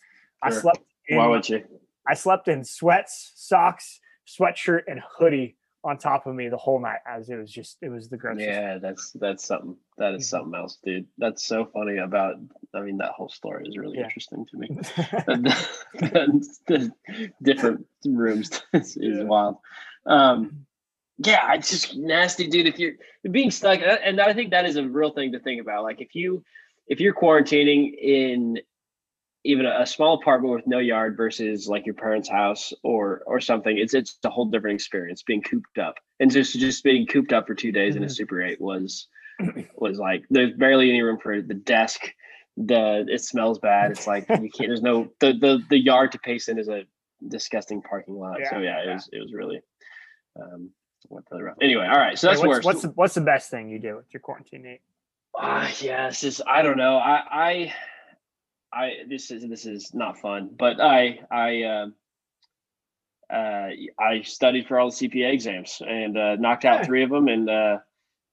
[0.43, 1.65] I slept in Why would you?
[2.09, 7.01] I slept in sweats, socks, sweatshirt, and hoodie on top of me the whole night
[7.07, 8.47] as it was just it was the grossest.
[8.49, 9.77] Yeah, that's that's something.
[9.99, 10.31] That is Mhm.
[10.31, 11.07] something else, dude.
[11.19, 12.37] That's so funny about.
[12.75, 14.05] I mean, that whole story is really Yeah.
[14.05, 14.69] interesting to me.
[15.27, 15.69] the,
[16.67, 19.25] the different rooms is, is Yeah.
[19.25, 19.57] wild.
[20.07, 20.67] Um,
[21.19, 22.67] yeah, it's just nasty, dude.
[22.67, 22.95] If you're
[23.31, 25.85] being stuck, and I think that is a real thing to think about.
[25.85, 26.43] Like if you
[26.89, 28.59] if you're quarantining in
[29.45, 33.77] even a, small apartment with no yard versus like your parents' house or or something,
[33.77, 35.97] it's it's a whole different experience being cooped up.
[36.19, 38.17] And just just being cooped up for two days in a Mhm.
[38.17, 39.09] Super Eight was
[39.77, 42.01] was like there's barely any room for the desk.
[42.57, 43.91] The it smells bad.
[43.91, 44.69] It's like you can't.
[44.69, 46.85] There's no the the the yard to pace in is a
[47.29, 48.39] disgusting parking lot.
[48.49, 49.61] so Yeah, yeah, it was it was really
[50.41, 50.71] um
[51.11, 51.57] went really rough.
[51.61, 52.19] Anyway, all right.
[52.19, 52.65] So Hey, that's what's, worse.
[52.65, 54.81] what's the, what's the best thing you do with your quarantine, Nate?
[55.37, 56.97] Ah, yeah, this is I don't know.
[56.97, 57.75] I I
[58.75, 61.95] I this is this is not fun, but I I um
[63.33, 67.29] uh I studied for all the CPA exams and uh knocked out three of them
[67.29, 67.79] and uh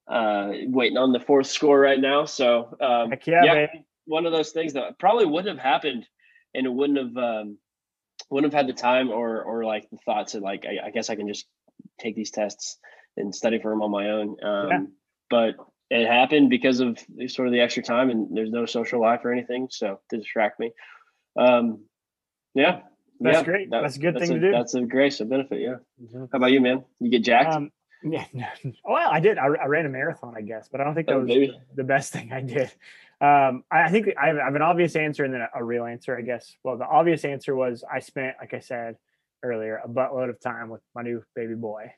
[0.09, 2.25] uh waiting on the fourth score right now.
[2.25, 3.67] So um yeah, yeah,
[4.05, 6.07] one of those things that probably wouldn't have happened
[6.53, 7.57] and it wouldn't have um
[8.29, 11.09] wouldn't have had the time or or like the thought to like I, I guess
[11.09, 11.45] I can just
[11.99, 12.77] take these tests
[13.17, 14.43] and study for them on my own.
[14.43, 14.81] Um Yeah.
[15.29, 15.55] but
[15.91, 19.31] it happened because of sort of the extra time and there's no social life or
[19.31, 20.71] anything so to distract me.
[21.37, 21.85] Um
[22.53, 22.81] yeah.
[23.19, 23.69] That's yeah, great.
[23.69, 24.51] That's a good that's thing to do.
[24.51, 25.75] That's a grace, a benefit, yeah.
[26.13, 26.83] How about you, man?
[26.99, 27.53] You get jacked?
[27.53, 27.71] Um,
[28.03, 28.25] yeah.
[28.83, 29.37] Well, I did.
[29.37, 31.55] I, I ran a marathon, I guess, but I don't think that Oh, was baby.
[31.75, 32.71] the best thing I did.
[33.21, 35.63] Um, I, I think I have, I have an obvious answer and then a, a
[35.63, 36.55] real answer, I guess.
[36.63, 38.95] Well, the obvious answer was I spent, like I said
[39.43, 41.93] earlier, a buttload of time with my new baby boy.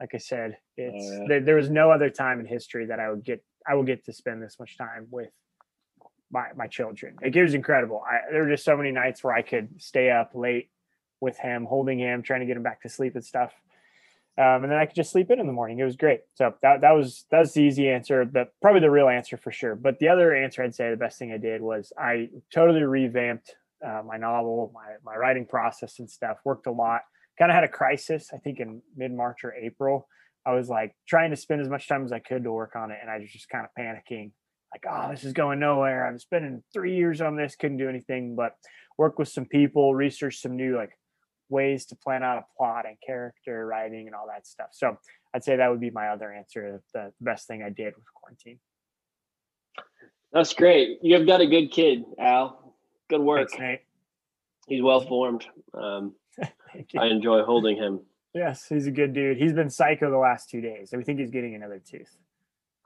[0.00, 1.24] Like I said, it's yeah.
[1.28, 4.04] there, there was no other time in history that I would get I will get
[4.06, 5.30] to spend this much time with
[6.30, 7.16] my my children.
[7.22, 8.02] Like, it was incredible.
[8.06, 10.70] I, there were just so many nights where I could stay up late
[11.20, 13.52] with him, holding him, trying to get him back to sleep and stuff.
[14.38, 15.78] Um, and then I could just sleep in in the morning.
[15.80, 16.20] It was great.
[16.34, 19.52] So that that was that was the easy answer, but probably the real answer for
[19.52, 19.74] sure.
[19.74, 23.54] But the other answer I'd say the best thing I did was I totally revamped
[23.84, 26.38] uh, my novel, my my writing process and stuff.
[26.44, 27.02] Worked a lot.
[27.40, 28.28] Kind of had a crisis.
[28.32, 30.06] I think in mid March or April.
[30.46, 32.90] I was like trying to spend as much time as I could to work on
[32.90, 34.30] it, and I was just kind of panicking.
[34.72, 36.06] like, oh, this is going nowhere.
[36.06, 38.52] I'm spending three years on this, couldn't do anything but
[38.98, 40.90] work with some people, research some new like
[41.48, 44.68] ways to plan out a plot and character writing and all that stuff.
[44.72, 44.96] So
[45.34, 46.82] I'd say that would be my other answer.
[46.94, 48.60] The best thing I did with quarantine.
[50.32, 50.98] That's great.
[51.02, 52.76] You've got a good kid, Al.
[53.08, 53.50] Good work.
[53.50, 53.82] Thanks.
[54.68, 55.44] He's well formed.
[55.74, 56.14] Um.
[56.98, 58.00] I enjoy holding him.
[58.34, 59.36] Yes, he's a good dude.
[59.38, 60.92] He's been psycho the last two days.
[60.96, 62.16] We think he's getting another tooth.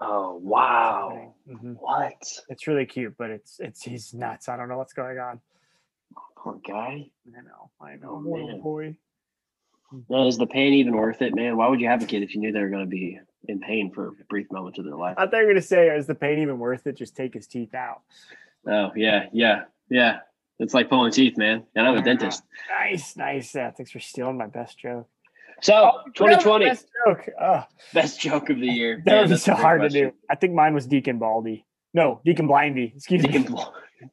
[0.00, 1.34] Oh wow!
[1.48, 1.76] Mhm.
[1.78, 2.22] What?
[2.48, 4.48] It's really cute, but it's it's he's nuts.
[4.48, 5.40] I don't know what's going on.
[6.36, 7.06] Poor guy.
[7.28, 8.60] I know, I know, Oh, man.
[8.60, 8.96] boy.
[10.10, 11.56] Man, is the pain even worth it, man?
[11.56, 13.60] Why would you have a kid if you knew they were going to be in
[13.60, 15.14] pain for a brief moments of their life?
[15.16, 16.96] I thought you were gonna say, is the pain even worth it?
[16.96, 18.00] Just take his teeth out.
[18.66, 20.18] Oh yeah, yeah, yeah.
[20.58, 21.64] It's like pulling teeth, man.
[21.74, 22.42] And I'm a dentist.
[22.80, 23.54] Nice, nice.
[23.54, 25.08] Yeah, thanks for stealing my best joke.
[25.60, 27.28] So Oh, I forgot about 2020, Best joke.
[27.40, 29.02] Oh, best joke of the year.
[29.04, 30.02] that Man, would be that's a so hard question.
[30.04, 30.16] to do.
[30.30, 31.64] I think mine was Deacon Baldy.
[31.92, 32.94] No, Deacon Blindy.
[32.96, 33.48] Excuse Deacon, me.
[33.48, 33.62] Bl-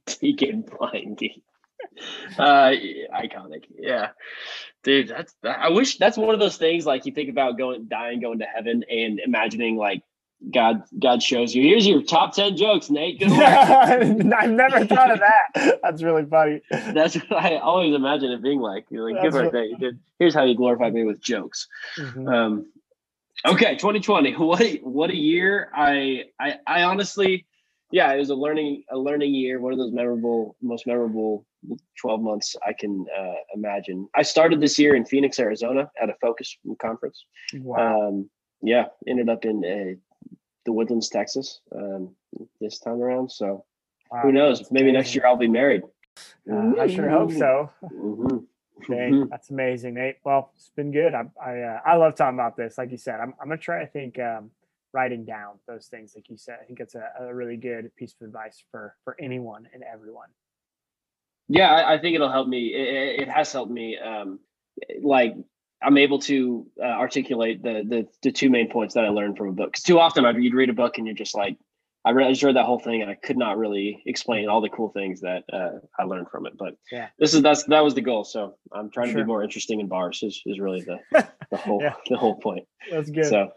[0.19, 1.41] Deacon Blindy.
[2.37, 2.71] Uh,
[3.13, 3.65] iconic.
[3.77, 4.09] Yeah,
[4.83, 5.09] dude.
[5.09, 5.35] That's.
[5.43, 6.85] That, I wish that's one of those things.
[6.85, 10.03] Like you think about going, dying, going to heaven, and imagining like
[10.49, 10.83] God.
[10.97, 11.63] God shows you.
[11.63, 13.19] Here's your top ten jokes, Nate.
[13.19, 13.39] Good work.
[13.41, 15.79] I've never thought of that.
[15.83, 16.61] That's really funny.
[16.69, 18.85] that's what I always imagine it being like.
[18.89, 19.79] You're like, good work, Nate.
[19.79, 19.99] Did.
[20.19, 21.67] Here's how you glorified me with jokes.
[21.97, 22.31] Mhm.
[22.33, 22.71] Um,
[23.45, 24.31] okay, 2020.
[24.37, 25.71] What a, what a year!
[25.75, 27.45] I, I I honestly,
[27.91, 29.59] yeah, it was a learning a learning year.
[29.59, 31.45] One of those memorable, most memorable
[31.99, 34.07] 12 months I can uh, imagine.
[34.15, 37.25] I started this year in Phoenix, Arizona, at a Focus conference.
[37.53, 38.07] Wow.
[38.07, 38.29] Um,
[38.61, 40.10] yeah, ended up in uh,
[40.65, 42.15] the Woodlands, Texas, um,
[42.59, 43.31] this time around.
[43.31, 43.65] So
[44.11, 44.69] Wow, who knows?
[44.71, 45.83] Maybe next year I'll be married.
[46.51, 47.69] Uh, I sure hope so.
[47.83, 48.45] Mhm.
[48.89, 49.29] Dang, Mhm.
[49.29, 50.17] that's amazing, Nate.
[50.23, 51.13] Well, it's been good.
[51.13, 52.77] I I, uh, I love talking about this.
[52.77, 53.81] Like you said, I'm I'm gonna try.
[53.81, 54.51] I think um,
[54.91, 56.57] writing down those things, like you said.
[56.61, 60.29] I think it's a, a really good piece of advice for for anyone and everyone.
[61.47, 62.73] Yeah, I, I think it'll help me.
[62.73, 63.97] It, it- it has helped me.
[63.97, 64.39] Um,
[65.01, 65.35] like
[65.83, 69.49] I'm able to uh, articulate the, the the two main points that I learned from
[69.49, 69.71] a book.
[69.71, 71.57] Because too often I'd you'd read a book and you're just like,
[72.05, 74.61] I, read, I just read that whole thing and I could not really explain all
[74.61, 76.53] the cool things that uh, I learned from it.
[76.57, 77.07] But Yeah.
[77.19, 78.23] this is that's that was the goal.
[78.23, 80.21] So I'm trying to be more interesting in bars.
[80.23, 80.99] Is, is really the
[81.51, 81.93] the whole Yeah.
[82.09, 82.67] the whole point.
[82.91, 83.25] That's good.
[83.25, 83.47] So Yeah.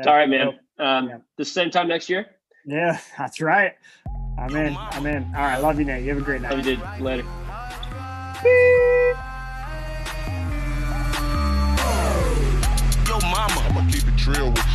[0.00, 0.58] it's all right, man.
[0.78, 1.18] Um, yeah.
[1.38, 2.26] the same time next year.
[2.66, 3.74] Yeah, that's right.
[4.38, 4.76] I'm in.
[4.76, 5.24] I'm in.
[5.36, 5.58] All right.
[5.60, 6.02] Love you, Nate.
[6.02, 6.56] You have a great night.
[6.56, 7.00] Love you, dude.
[7.00, 7.24] Later.
[14.24, 14.73] drill with